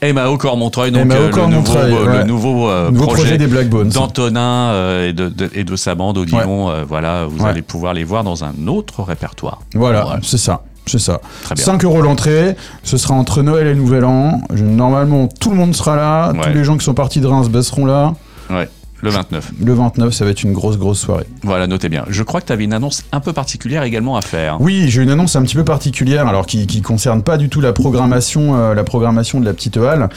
MAO 0.00 0.36
Corps 0.36 0.56
Montreuil, 0.56 0.92
donc 0.92 1.06
MAO 1.06 1.16
euh, 1.16 1.30
Corps 1.30 1.48
le 1.48 1.54
nouveau, 1.56 1.72
Montreuil, 1.74 1.92
euh, 1.92 2.18
le 2.18 2.24
nouveau, 2.24 2.68
euh, 2.70 2.90
Nouveau 2.90 3.06
projet, 3.06 3.36
des 3.36 3.48
Black 3.48 3.68
Bones. 3.68 3.88
d'Antonin 3.88 4.68
euh, 4.70 5.08
et, 5.08 5.12
de, 5.12 5.28
de- 5.28 5.50
et 5.54 5.64
de 5.64 5.74
sa 5.76 5.96
bande 5.96 6.18
Odilon. 6.18 6.70
euh, 6.70 6.84
voilà, 6.88 7.24
vous 7.28 7.42
Ouais. 7.42 7.50
allez 7.50 7.62
pouvoir 7.62 7.94
les 7.94 8.04
voir 8.04 8.22
dans 8.22 8.44
un 8.44 8.52
autre 8.68 9.02
répertoire. 9.02 9.60
Voilà. 9.74 10.20
c'est 10.22 10.38
ça. 10.38 10.62
C'est 10.88 10.98
ça. 10.98 11.20
Très 11.44 11.54
bien. 11.54 11.64
5 11.64 11.84
euros 11.84 12.02
l'entrée, 12.02 12.56
ce 12.82 12.96
sera 12.96 13.14
entre 13.14 13.42
Noël 13.42 13.66
et 13.68 13.74
Nouvel 13.74 14.04
An. 14.04 14.40
Je- 14.52 14.64
normalement, 14.64 15.28
tout 15.40 15.50
le 15.50 15.56
monde 15.56 15.74
sera 15.76 15.94
là. 15.96 16.32
Ouais. 16.32 16.40
Tous 16.42 16.50
les 16.58 16.64
gens 16.64 16.76
qui 16.76 16.84
sont 16.84 16.94
partis 16.94 17.20
de 17.20 17.26
Reims 17.26 17.48
bah, 17.48 17.62
seront 17.62 17.86
là. 17.86 18.14
Ouais, 18.50 18.68
le 19.02 19.10
29. 19.10 19.52
Le 19.64 19.74
29, 19.74 20.12
ça 20.14 20.24
va 20.24 20.30
être 20.30 20.42
une 20.42 20.52
grosse, 20.54 20.78
grosse 20.78 20.98
soirée. 21.00 21.26
Voilà, 21.42 21.66
notez 21.66 21.88
bien. 21.88 22.04
Je 22.08 22.22
crois 22.22 22.40
que 22.40 22.46
tu 22.46 22.52
avais 22.52 22.64
une 22.64 22.72
annonce 22.72 23.04
un 23.12 23.20
peu 23.20 23.32
particulière 23.32 23.82
également 23.82 24.16
à 24.16 24.22
faire. 24.22 24.60
Oui, 24.60 24.86
j'ai 24.88 25.02
une 25.02 25.10
annonce 25.10 25.36
un 25.36 25.42
petit 25.42 25.54
peu 25.54 25.64
particulière, 25.64 26.26
alors 26.26 26.46
qui, 26.46 26.66
qui 26.66 26.80
concerne 26.82 27.22
pas 27.22 27.36
du 27.36 27.48
tout 27.48 27.60
la 27.60 27.72
programmation, 27.72 28.56
euh, 28.56 28.74
la 28.74 28.84
programmation 28.84 29.38
de 29.40 29.44
la 29.44 29.52
petite 29.52 29.76
halle. 29.76 30.08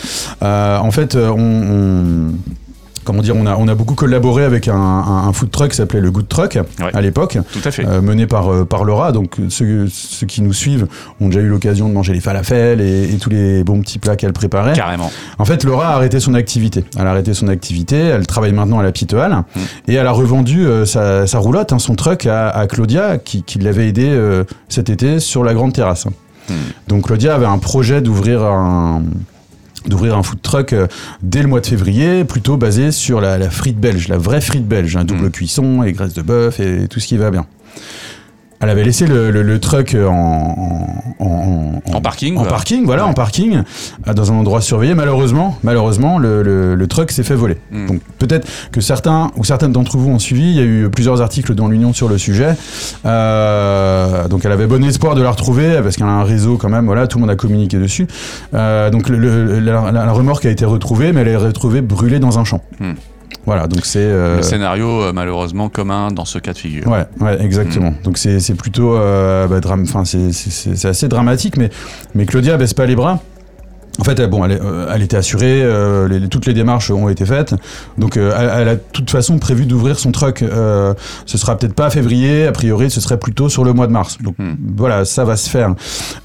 Euh, 0.42 0.78
en 0.78 0.92
fait, 0.92 1.16
euh, 1.16 1.30
on, 1.30 1.40
on- 1.40 2.32
comment 3.04 3.22
dire, 3.22 3.36
on 3.36 3.46
a, 3.46 3.56
on 3.56 3.68
a 3.68 3.76
beaucoup 3.76 3.96
collaboré 3.96 4.44
avec 4.44 4.68
un, 4.68 4.76
un, 4.76 5.28
un 5.28 5.34
food 5.34 5.52
truck 5.52 5.72
qui 5.72 5.78
s'appelait 5.78 6.02
le 6.02 6.12
Good 6.12 6.28
Truck 6.28 6.56
Ouais. 6.80 6.92
à 6.94 7.02
l'époque. 7.02 7.38
Tout 7.52 7.60
à 7.66 7.72
fait. 7.72 7.86
euh, 7.86 8.02
mené 8.02 8.28
par, 8.28 8.52
euh, 8.52 8.66
par 8.66 8.84
Laura. 8.84 9.12
Donc 9.12 9.38
ceux, 9.50 9.88
ceux 9.90 10.26
qui 10.28 10.42
nous 10.42 10.54
suivent 10.54 10.88
ont 11.20 11.28
déjà 11.28 11.40
eu 11.42 11.48
l'occasion 11.48 11.88
de 11.90 11.94
manger 11.94 12.14
les 12.14 12.20
falafels 12.22 12.82
et, 12.82 13.14
et 13.14 13.18
tous 13.18 13.30
les 13.30 13.64
bons 13.64 13.82
petits 13.82 14.00
plats 14.00 14.16
qu'elle 14.16 14.34
préparait. 14.34 14.74
Carrément. 14.74 15.12
En 15.40 15.46
fait, 15.46 15.64
Laura 15.64 15.90
a 15.90 15.96
arrêté 15.96 16.20
son 16.20 16.34
activité. 16.34 16.84
Elle 17.00 17.08
a 17.08 17.12
arrêté 17.12 17.34
son 17.34 17.48
activité. 17.48 17.98
Elle 17.98 18.26
travaille 18.28 18.54
maintenant 18.54 18.80
à 18.80 18.84
la 18.84 18.92
Petite 18.92 19.14
Halle 19.14 19.32
Mm. 19.56 19.60
et 19.88 19.94
elle 19.96 20.08
a 20.08 20.12
revendu 20.12 20.66
euh, 20.66 20.86
sa, 20.86 21.26
sa 21.28 21.40
roulotte, 21.40 21.74
hein, 21.74 21.80
son 21.80 21.96
truck 21.96 22.26
à, 22.26 22.50
à 22.50 22.68
Claudia, 22.68 23.18
qui, 23.18 23.44
qui 23.44 23.60
l'avait 23.60 23.88
aidé 23.88 24.08
euh, 24.10 24.44
cet 24.70 24.90
été 24.90 25.20
sur 25.20 25.44
la 25.44 25.54
grande 25.54 25.74
terrasse. 25.74 26.06
Mm. 26.50 26.54
Donc 26.88 27.06
Claudia 27.08 27.36
avait 27.36 27.46
un 27.46 27.58
projet 27.58 28.02
d'ouvrir 28.02 28.44
un 28.44 29.04
d'ouvrir 29.86 30.16
un 30.18 30.24
food 30.24 30.42
truck 30.42 30.74
euh, 30.74 30.88
dès 31.22 31.42
le 31.42 31.48
mois 31.48 31.60
de 31.62 31.66
février, 31.66 32.24
plutôt 32.24 32.58
basé 32.58 32.92
sur 32.92 33.22
la, 33.22 33.38
la 33.38 33.50
frite 33.50 33.80
belge, 33.80 34.08
la 34.08 34.18
vraie 34.18 34.42
frite 34.42 34.68
belge, 34.68 34.96
un 34.96 35.04
double 35.04 35.28
Mm. 35.28 35.32
cuisson 35.32 35.84
et 35.84 35.92
graisse 35.94 36.14
de 36.14 36.22
bœuf 36.22 36.60
et 36.60 36.88
tout 36.88 37.00
ce 37.00 37.08
qui 37.08 37.18
va 37.18 37.32
bien. 37.32 37.46
Elle 38.62 38.70
avait 38.70 38.84
laissé 38.84 39.08
le, 39.08 39.32
le- 39.32 39.42
le 39.42 39.60
truck 39.60 39.96
en, 39.96 40.12
en, 41.20 41.26
en- 41.26 41.82
En 41.96 42.02
parking, 42.02 42.38
En 42.38 42.46
parking, 42.46 42.86
voilà, 42.86 43.04
Ouais. 43.04 43.10
en 43.10 43.14
parking, 43.14 43.64
euh, 44.08 44.14
dans 44.14 44.32
un 44.32 44.36
endroit 44.36 44.62
surveillé. 44.62 44.94
Malheureusement, 44.94 45.58
malheureusement, 45.64 46.20
le, 46.20 46.44
le- 46.44 46.76
le 46.76 46.88
truck 46.88 47.12
s'est 47.12 47.24
fait 47.24 47.34
voler. 47.36 47.58
Mm. 47.72 47.88
Donc 47.88 48.02
peut-être 48.20 48.48
que 48.72 48.80
certains 48.80 49.32
ou 49.36 49.44
certaines 49.44 49.72
d'entre 49.72 49.98
vous 49.98 50.10
ont 50.12 50.20
suivi. 50.20 50.44
Il 50.52 50.56
y 50.56 50.60
a 50.60 50.64
eu 50.64 50.90
plusieurs 50.92 51.22
articles 51.22 51.56
dans 51.56 51.68
l'Union 51.68 51.92
sur 51.92 52.08
le 52.08 52.18
sujet. 52.20 52.56
Euh, 53.06 54.28
donc 54.28 54.46
elle 54.46 54.52
avait 54.52 54.68
bon 54.68 54.84
espoir 54.84 55.16
de 55.16 55.22
la 55.22 55.32
retrouver 55.32 55.80
parce 55.82 55.96
qu'elle 55.98 56.08
a 56.08 56.12
un 56.12 56.24
réseau 56.24 56.58
quand 56.58 56.70
même. 56.70 56.86
Voilà, 56.86 57.08
tout 57.08 57.18
le 57.18 57.22
monde 57.22 57.32
a 57.32 57.36
communiqué 57.36 57.78
dessus. 57.78 58.08
Euh, 58.54 58.90
donc 58.90 59.10
le- 59.10 59.18
le- 59.18 59.60
la, 59.60 59.92
la- 59.92 60.06
la 60.06 60.12
remorque 60.12 60.46
a 60.46 60.50
été 60.50 60.66
retrouvée, 60.66 61.12
mais 61.14 61.22
elle 61.22 61.28
est 61.30 61.36
retrouvée 61.36 61.82
brûlée 61.82 62.20
dans 62.20 62.40
un 62.40 62.44
champ. 62.44 62.62
Mm. 62.80 62.92
Voilà, 63.46 63.68
donc 63.68 63.86
c'est. 63.86 64.00
euh, 64.00 64.38
Le 64.38 64.44
scénario, 64.44 64.88
euh, 64.88 65.12
malheureusement, 65.14 65.70
commun 65.70 66.10
dans 66.12 66.26
ce 66.26 66.38
cas 66.38 66.54
de 66.54 66.58
figure. 66.58 66.88
Ouais, 66.88 67.06
ouais, 67.20 67.42
exactement. 67.44 67.94
Donc 68.04 68.18
c'est 68.18 68.56
plutôt, 68.56 68.96
euh, 68.96 69.48
bah, 69.48 69.60
c'est 69.96 70.86
assez 70.88 71.08
dramatique, 71.08 71.58
mais 71.58 71.70
mais 72.14 72.26
Claudia 72.26 72.58
baisse 72.58 72.74
pas 72.74 72.86
les 72.86 72.96
bras. 72.96 73.20
En 74.02 74.04
fait, 74.04 74.20
elle, 74.20 74.32
bon, 74.32 74.44
elle, 74.44 74.54
euh, 74.64 74.92
elle 74.92 75.04
était 75.04 75.16
assurée, 75.18 75.62
euh, 75.62 76.08
les- 76.08 76.28
toutes 76.28 76.48
les 76.48 76.56
démarches 76.56 76.90
ont 76.90 77.08
été 77.08 77.24
faites. 77.24 77.54
Donc, 78.00 78.18
euh, 78.18 78.34
elle, 78.36 78.62
elle 78.62 78.68
a 78.70 78.76
de 78.76 78.82
toute 78.94 79.12
façon 79.12 79.38
prévu 79.38 79.68
d'ouvrir 79.68 80.00
son 80.00 80.12
truck. 80.12 80.42
Euh, 80.42 80.96
ce 81.28 81.38
sera 81.38 81.56
peut-être 81.56 81.76
pas 81.76 81.92
février, 81.92 82.48
a 82.48 82.52
priori, 82.52 82.90
ce 82.90 83.00
serait 83.00 83.20
plutôt 83.20 83.48
sur 83.48 83.64
le 83.64 83.74
mois 83.74 83.86
de 83.86 83.92
mars. 83.92 84.18
Donc, 84.20 84.34
Hmm. 84.40 84.56
voilà, 84.76 85.06
ça 85.06 85.24
va 85.24 85.38
se 85.38 85.48
faire. 85.52 85.76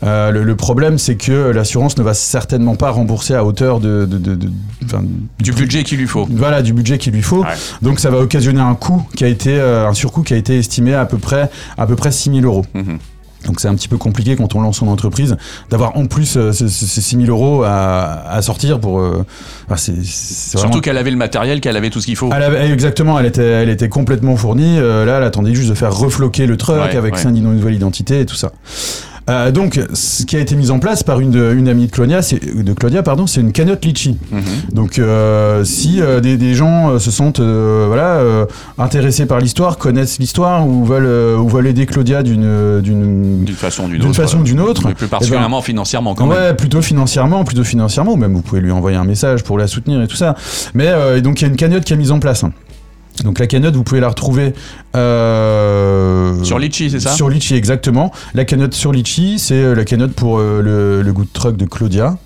Euh, 0.04 0.30
le, 0.30 0.42
le 0.42 0.56
problème, 0.56 0.96
c'est 0.96 1.16
que 1.16 1.50
l'assurance 1.50 1.98
ne 1.98 2.02
va 2.02 2.14
certainement 2.14 2.76
pas 2.76 2.88
rembourser 2.90 3.34
à 3.34 3.44
hauteur 3.44 3.78
de, 3.78 4.06
de, 4.06 4.16
de- 4.16 4.34
de- 4.36 4.50
enfin, 4.86 5.02
Du 5.40 5.52
budget 5.52 5.84
qu'il 5.84 5.98
lui 5.98 6.06
faut. 6.06 6.26
voilà, 6.30 6.62
du 6.62 6.72
budget 6.72 6.96
qu'il 6.96 7.12
lui 7.12 7.20
faut. 7.22 7.42
Ouais. 7.42 7.48
Donc 7.82 8.00
ça 8.00 8.08
va 8.08 8.16
occasionner 8.20 8.60
un 8.62 8.74
coût 8.74 9.06
qui 9.14 9.24
a 9.24 9.28
été 9.28 9.50
euh, 9.54 9.86
un 9.86 9.92
surcoût 9.92 10.22
qui 10.22 10.32
a 10.32 10.38
été 10.38 10.56
estimé 10.56 10.94
à 10.94 11.04
peu 11.04 11.18
près 11.18 11.50
à 11.76 11.86
peu 11.86 11.94
près 11.94 12.10
6000 12.10 12.46
euros. 12.46 12.64
Mhm. 12.74 12.96
Donc 13.46 13.60
c'est 13.60 13.68
un 13.68 13.74
petit 13.74 13.88
peu 13.88 13.96
compliqué 13.96 14.36
quand 14.36 14.54
on 14.54 14.60
lance 14.60 14.78
son 14.78 14.88
entreprise 14.88 15.36
d'avoir 15.70 15.96
en 15.96 16.06
plus 16.06 16.36
euh, 16.36 16.52
ces, 16.52 16.68
ces 16.68 17.00
6000 17.00 17.30
euros 17.30 17.62
à, 17.64 18.22
à 18.28 18.42
sortir 18.42 18.80
pour. 18.80 19.00
euh, 19.00 19.24
enfin, 19.66 19.76
c'est 19.76 19.94
c'est 20.04 20.58
Surtout 20.58 20.80
qu'elle 20.80 20.98
avait 20.98 21.10
le 21.10 21.16
matériel, 21.16 21.60
qu'elle 21.60 21.76
avait 21.76 21.90
tout 21.90 22.00
ce 22.00 22.06
qu'il 22.06 22.16
faut. 22.16 22.30
Elle 22.34 22.42
avait- 22.42 22.70
exactement, 22.70 23.18
elle 23.18 23.26
était, 23.26 23.42
elle 23.42 23.68
était 23.68 23.88
complètement 23.88 24.36
fournie. 24.36 24.78
Euh, 24.78 25.04
là, 25.04 25.18
elle 25.18 25.24
attendait 25.24 25.54
juste 25.54 25.68
de 25.70 25.74
faire 25.74 25.94
refloquer 25.96 26.46
le 26.46 26.56
truck 26.56 26.76
Ouais, 26.76 26.96
avec 26.96 27.14
ouais. 27.14 27.20
sa 27.22 27.30
nouvelle 27.30 27.74
identité 27.74 28.20
et 28.20 28.26
tout 28.26 28.34
ça. 28.36 28.50
Euh, 29.28 29.50
donc, 29.50 29.80
ce 29.92 30.24
qui 30.24 30.36
a 30.36 30.40
été 30.40 30.54
mis 30.54 30.70
en 30.70 30.78
place 30.78 31.02
par 31.02 31.18
une, 31.20 31.30
de- 31.32 31.52
une 31.56 31.68
amie 31.68 31.86
de 31.86 31.90
Claudia, 31.90 32.22
c'est 32.22 32.38
de 32.62 32.72
Claudia, 32.72 33.02
pardon, 33.02 33.26
c'est 33.26 33.40
une 33.40 33.50
cagnotte 33.52 33.84
litchi. 33.84 34.16
Mhm. 34.30 34.40
Donc, 34.72 34.98
euh, 35.00 35.64
si 35.64 36.00
euh, 36.00 36.20
des, 36.20 36.36
des 36.36 36.54
gens 36.54 36.90
euh, 36.90 36.98
se 37.00 37.10
sentent 37.10 37.40
euh, 37.40 37.84
voilà 37.88 38.14
euh, 38.18 38.46
intéressés 38.78 39.26
par 39.26 39.40
l'histoire, 39.40 39.78
connaissent 39.78 40.18
l'histoire 40.20 40.66
ou 40.66 40.84
veulent 40.84 41.06
euh, 41.06 41.36
ou 41.38 41.48
veulent 41.48 41.66
aider 41.66 41.86
Claudia 41.86 42.22
d'une 42.22 42.80
d'une 42.80 43.44
D'une 43.44 43.54
façon 43.56 43.84
ou 43.84 43.88
d'une 43.88 43.98
d'une 44.00 44.08
autre. 44.10 44.22
façon 44.22 44.40
d'une 44.42 44.60
autre, 44.60 44.82
Mais 44.86 44.94
plus 44.94 45.08
particulièrement 45.08 45.60
financièrement 45.60 46.14
quand 46.14 46.28
ouais, 46.28 46.38
même. 46.48 46.56
plutôt 46.56 46.80
financièrement, 46.82 47.44
plutôt 47.44 47.64
financièrement, 47.64 48.12
ou 48.12 48.16
même 48.16 48.32
vous 48.34 48.42
pouvez 48.42 48.60
lui 48.60 48.70
envoyer 48.70 48.96
un 48.96 49.04
message 49.04 49.42
pour 49.42 49.58
la 49.58 49.66
soutenir 49.66 50.00
et 50.02 50.06
tout 50.06 50.16
ça. 50.16 50.36
Mais 50.74 50.86
euh, 50.88 51.16
et 51.18 51.20
donc 51.22 51.40
il 51.40 51.44
y 51.44 51.46
a 51.46 51.48
une 51.50 51.56
cagnotte 51.56 51.84
qui 51.84 51.92
est 51.92 51.96
mise 51.96 52.12
en 52.12 52.20
place. 52.20 52.44
Donc 53.24 53.38
la 53.38 53.46
cagnotte, 53.46 53.74
vous 53.74 53.82
pouvez 53.84 54.00
la 54.00 54.08
retrouver 54.08 54.52
euh, 54.94 56.42
Sur 56.44 56.58
Litchi, 56.58 56.90
c'est 56.90 57.00
ça? 57.00 57.10
Sur 57.12 57.28
Litchi, 57.28 57.54
exactement. 57.54 58.12
La 58.34 58.44
cagnotte 58.44 58.74
sur 58.74 58.92
Litchi, 58.92 59.38
c'est 59.38 59.54
euh, 59.54 59.74
la 59.74 59.84
cagnotte 59.84 60.12
pour 60.12 60.38
euh, 60.38 60.60
le, 60.62 61.02
le 61.02 61.12
good 61.12 61.32
truck 61.32 61.56
de 61.56 61.64
Claudia. 61.64 62.18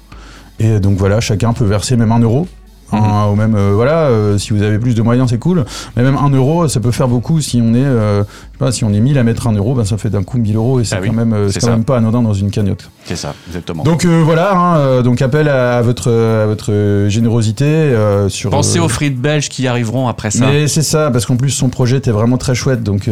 Et 0.59 0.79
donc 0.81 0.99
voilà, 0.99 1.21
chacun 1.21 1.53
peut 1.53 1.65
verser 1.65 1.97
même 1.97 2.13
un 2.13 2.19
euro. 2.19 2.47
Hein, 2.93 3.27
ou 3.31 3.35
même 3.37 3.55
euh, 3.55 3.73
voilà, 3.75 4.05
euh, 4.05 4.39
si 4.39 4.53
vous 4.53 4.63
avez 4.63 4.79
plus 4.79 4.95
de 4.95 5.03
moyens, 5.03 5.31
c'est 5.31 5.39
cool. 5.39 5.65
Mais 5.97 6.03
même 6.03 6.17
1 6.17 6.31
euro, 6.31 6.69
ça 6.69 6.81
peut 6.81 6.91
faire 6.91 7.09
beaucoup 7.09 7.41
si 7.41 7.61
on 7.63 7.75
est, 7.75 7.79
euh, 7.85 8.21
je 8.21 8.25
sais 8.25 8.59
pas, 8.59 8.73
si 8.73 8.85
on 8.85 8.93
est 8.93 9.01
1000 9.01 9.19
à 9.19 9.23
mettre 9.23 9.47
1 9.47 9.53
euro, 9.53 9.75
ben 9.75 9.85
ça 9.85 9.97
fait 9.97 10.11
d'un 10.11 10.23
coup 10.23 10.39
1000 10.39 10.57
euros 10.57 10.81
et 10.81 10.85
c'est 10.85 10.97
Ah 10.97 10.99
oui, 11.01 11.09
quand 11.09 11.15
même, 11.15 11.49
c'est 11.51 11.61
quand 11.61 11.67
ça. 11.67 11.73
même 11.73 11.85
pas 11.85 11.97
anodin 11.99 12.23
dans 12.23 12.35
une 12.35 12.51
cagnotte. 12.51 12.91
C'est 13.05 13.17
ça, 13.17 13.35
exactement. 13.49 13.83
Donc 13.83 14.05
voilà, 14.05 14.53
hein, 14.57 15.03
donc 15.03 15.23
appel 15.23 15.49
à, 15.49 15.79
à 15.79 15.83
votre 15.83 16.11
à 16.11 16.47
votre 16.47 17.07
générosité 17.09 17.95
sur. 18.29 18.51
Pensez 18.51 18.79
aux 18.79 18.89
frites 18.89 19.21
belges 19.21 19.49
qui 19.49 19.67
arriveront 19.67 20.09
après 20.09 20.31
ça. 20.31 20.47
Mais 20.47 20.69
c'est 20.69 20.83
ça, 20.83 21.11
parce 21.11 21.27
qu'en 21.27 21.37
plus 21.37 21.51
son 21.51 21.69
projet 21.69 21.97
était 21.99 22.11
vraiment 22.11 22.39
très 22.39 22.55
chouette, 22.55 22.83
donc 22.83 23.09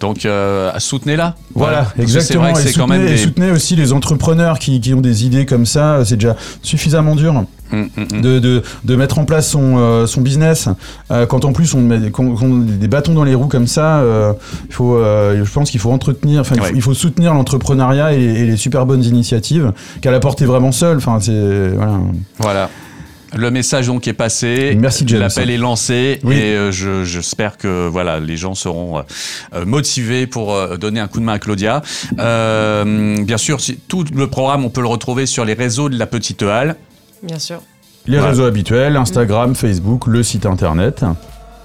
Donc 0.00 0.26
euh, 0.26 0.72
soutenez-la. 0.78 1.36
voilà, 1.54 1.86
exactement. 1.98 2.44
C'est 2.44 2.50
vrai 2.50 2.52
que 2.52 2.58
et 2.58 2.72
c'est 2.72 2.78
quand 2.78 2.86
soutenez, 2.86 2.98
même 3.04 3.12
et 3.14 3.16
soutenez 3.16 3.50
aussi 3.50 3.76
les 3.76 3.92
entrepreneurs 3.92 4.58
qui, 4.58 4.80
qui 4.80 4.92
ont 4.92 5.00
des 5.00 5.24
idées 5.24 5.46
comme 5.46 5.64
ça, 5.64 6.04
c'est 6.04 6.16
déjà 6.16 6.36
suffisamment 6.62 7.16
dur. 7.16 7.44
Hum, 7.72 7.88
hum, 7.96 8.06
hum. 8.12 8.20
de, 8.20 8.38
de, 8.38 8.62
de 8.84 8.96
mettre 8.96 9.18
en 9.18 9.24
place 9.24 9.48
son, 9.50 9.76
euh, 9.78 10.06
son 10.06 10.20
business. 10.20 10.68
Euh, 11.10 11.26
quand 11.26 11.44
en 11.44 11.52
plus 11.52 11.74
on 11.74 11.80
met 11.80 11.98
des 11.98 12.88
bâtons 12.88 13.14
dans 13.14 13.24
les 13.24 13.34
roues 13.34 13.48
comme 13.48 13.66
ça, 13.66 13.98
euh, 13.98 14.32
il 14.68 14.72
faut, 14.72 14.98
je 14.98 15.52
pense 15.52 15.70
qu'il 15.70 15.80
faut 15.80 15.90
entretenir, 15.90 16.40
enfin 16.42 16.54
il, 16.54 16.60
faut- 16.60 16.64
Ouais. 16.66 16.72
il 16.76 16.82
faut 16.82 16.94
soutenir 16.94 17.34
l'entrepreneuriat 17.34 18.14
et, 18.14 18.20
et 18.22 18.44
les 18.46 18.56
super 18.56 18.86
bonnes 18.86 19.04
initiatives 19.04 19.72
qu'elle 20.00 20.14
a 20.14 20.20
portées 20.20 20.44
vraiment 20.46 20.72
seule. 20.72 20.98
Enfin 20.98 21.18
c'est 21.20 21.70
voilà. 21.74 22.00
Voilà. 22.38 22.70
Le 23.34 23.50
message 23.50 23.88
donc 23.88 24.06
est 24.06 24.12
passé. 24.12 24.76
Merci. 24.80 25.04
L'appel 25.06 25.50
est 25.50 25.58
lancé 25.58 26.20
Oui. 26.22 26.36
et 26.36 26.54
euh, 26.54 26.70
je- 26.70 27.02
j'espère 27.04 27.58
que 27.58 27.88
voilà 27.88 28.20
les 28.20 28.36
gens 28.36 28.54
seront 28.54 28.98
euh, 29.54 29.64
motivés 29.66 30.26
pour 30.28 30.54
euh, 30.54 30.76
donner 30.76 31.00
un 31.00 31.08
coup 31.08 31.18
de 31.18 31.24
main 31.24 31.34
à 31.34 31.38
Claudia. 31.38 31.82
Bien 32.16 33.36
sûr, 33.38 33.60
si- 33.60 33.76
tout 33.88 34.04
le 34.14 34.26
programme 34.28 34.64
on 34.64 34.70
peut 34.70 34.80
le 34.80 34.86
retrouver 34.86 35.26
sur 35.26 35.44
les 35.44 35.54
réseaux 35.54 35.88
de 35.88 35.98
la 35.98 36.06
Petite 36.06 36.42
Halle. 36.42 36.76
Bien 37.22 37.38
sûr. 37.38 37.60
Les 38.06 38.16
Voilà. 38.18 38.30
réseaux 38.30 38.44
habituels, 38.44 38.96
Instagram, 38.96 39.54
Facebook, 39.54 40.06
le 40.06 40.22
site 40.22 40.46
internet 40.46 41.04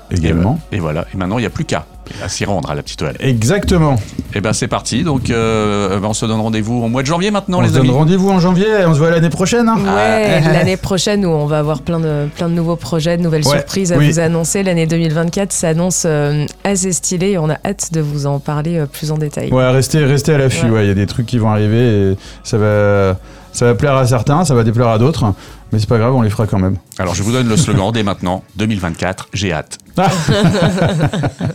également. 0.09 0.59
Et 0.71 0.79
voilà. 0.79 1.05
Et 1.13 1.17
maintenant 1.17 1.37
il 1.37 1.41
n'y 1.41 1.47
a 1.47 1.51
plus 1.51 1.65
qu'à 1.65 1.85
à 2.21 2.27
s'y 2.27 2.43
rendre 2.43 2.69
à 2.69 2.75
la 2.75 2.81
Petite 2.83 3.01
Halle. 3.03 3.15
Exactement. 3.21 3.95
Et 4.33 4.41
ben 4.41 4.51
c'est 4.51 4.67
parti. 4.67 5.03
Donc 5.03 5.29
euh, 5.29 5.97
ben, 5.99 6.07
on 6.09 6.13
se 6.13 6.25
donne 6.25 6.41
rendez-vous 6.41 6.83
au 6.83 6.87
mois 6.89 7.03
de 7.03 7.07
janvier 7.07 7.31
maintenant 7.31 7.59
on 7.59 7.61
les 7.61 7.69
se 7.69 7.73
donne 7.73 7.83
amis. 7.83 7.91
rendez-vous 7.91 8.29
en 8.29 8.39
janvier 8.39 8.65
et 8.81 8.85
on 8.85 8.93
se 8.93 8.99
voit 8.99 9.11
l'année 9.11 9.29
prochaine. 9.29 9.69
hein. 9.69 9.77
Ouais, 9.77 10.41
Ah. 10.45 10.51
l'année 10.53 10.75
prochaine 10.77 11.25
où 11.25 11.29
on 11.29 11.45
va 11.45 11.59
avoir 11.59 11.81
plein 11.83 11.99
de, 12.01 12.27
plein 12.35 12.49
de 12.49 12.53
nouveaux 12.53 12.75
projets, 12.75 13.15
de 13.17 13.21
nouvelles 13.21 13.45
Ouais, 13.47 13.57
surprises 13.57 13.93
à 13.93 13.97
oui. 13.97 14.11
vous 14.11 14.19
annoncer. 14.19 14.63
L'année 14.63 14.87
2024 14.87 15.53
s'annonce 15.53 16.03
euh, 16.05 16.45
assez 16.65 16.91
stylée 16.91 17.31
et 17.31 17.37
on 17.37 17.49
a 17.49 17.57
hâte 17.63 17.93
de 17.93 18.01
vous 18.01 18.25
en 18.25 18.39
parler 18.39 18.79
euh, 18.79 18.85
plus 18.87 19.11
en 19.11 19.17
détail. 19.17 19.51
Ouais, 19.53 19.69
restez, 19.69 20.03
restez 20.03 20.33
à 20.33 20.37
l'affût. 20.39 20.65
Ouais. 20.65 20.71
ouais, 20.71 20.85
Il 20.85 20.87
y 20.89 20.91
a 20.91 20.95
des 20.95 21.07
trucs 21.07 21.27
qui 21.27 21.37
vont 21.37 21.49
arriver 21.51 22.11
et 22.11 22.17
ça 22.43 22.57
va, 22.57 23.15
ça 23.53 23.65
va 23.65 23.75
plaire 23.75 23.95
à 23.95 24.05
certains, 24.07 24.45
ça 24.45 24.53
va 24.55 24.63
déplaire 24.63 24.87
à 24.89 24.97
d'autres. 24.97 25.25
Mais 25.71 25.79
c'est 25.79 25.87
pas 25.89 25.97
grave, 25.97 26.13
on 26.13 26.21
les 26.21 26.29
fera 26.29 26.47
quand 26.47 26.59
même. 26.59 26.77
Alors 26.99 27.15
je 27.15 27.23
vous 27.23 27.31
donne 27.31 27.47
le 27.47 27.55
slogan 27.57 27.91
dès 27.93 28.03
maintenant 28.03 28.43
2024. 28.57 29.29
J'ai 29.33 29.53
hâte. 29.53 29.77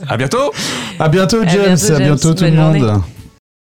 À 0.09 0.17
bientôt. 0.17 0.53
à 0.99 1.09
bientôt, 1.09 1.41
À 1.43 1.47
James. 1.49 1.77
bientôt, 1.77 1.95
à 1.95 1.99
bientôt 1.99 2.35
tout 2.35 2.45
le 2.45 2.55
journée. 2.55 2.81
monde. 2.81 3.03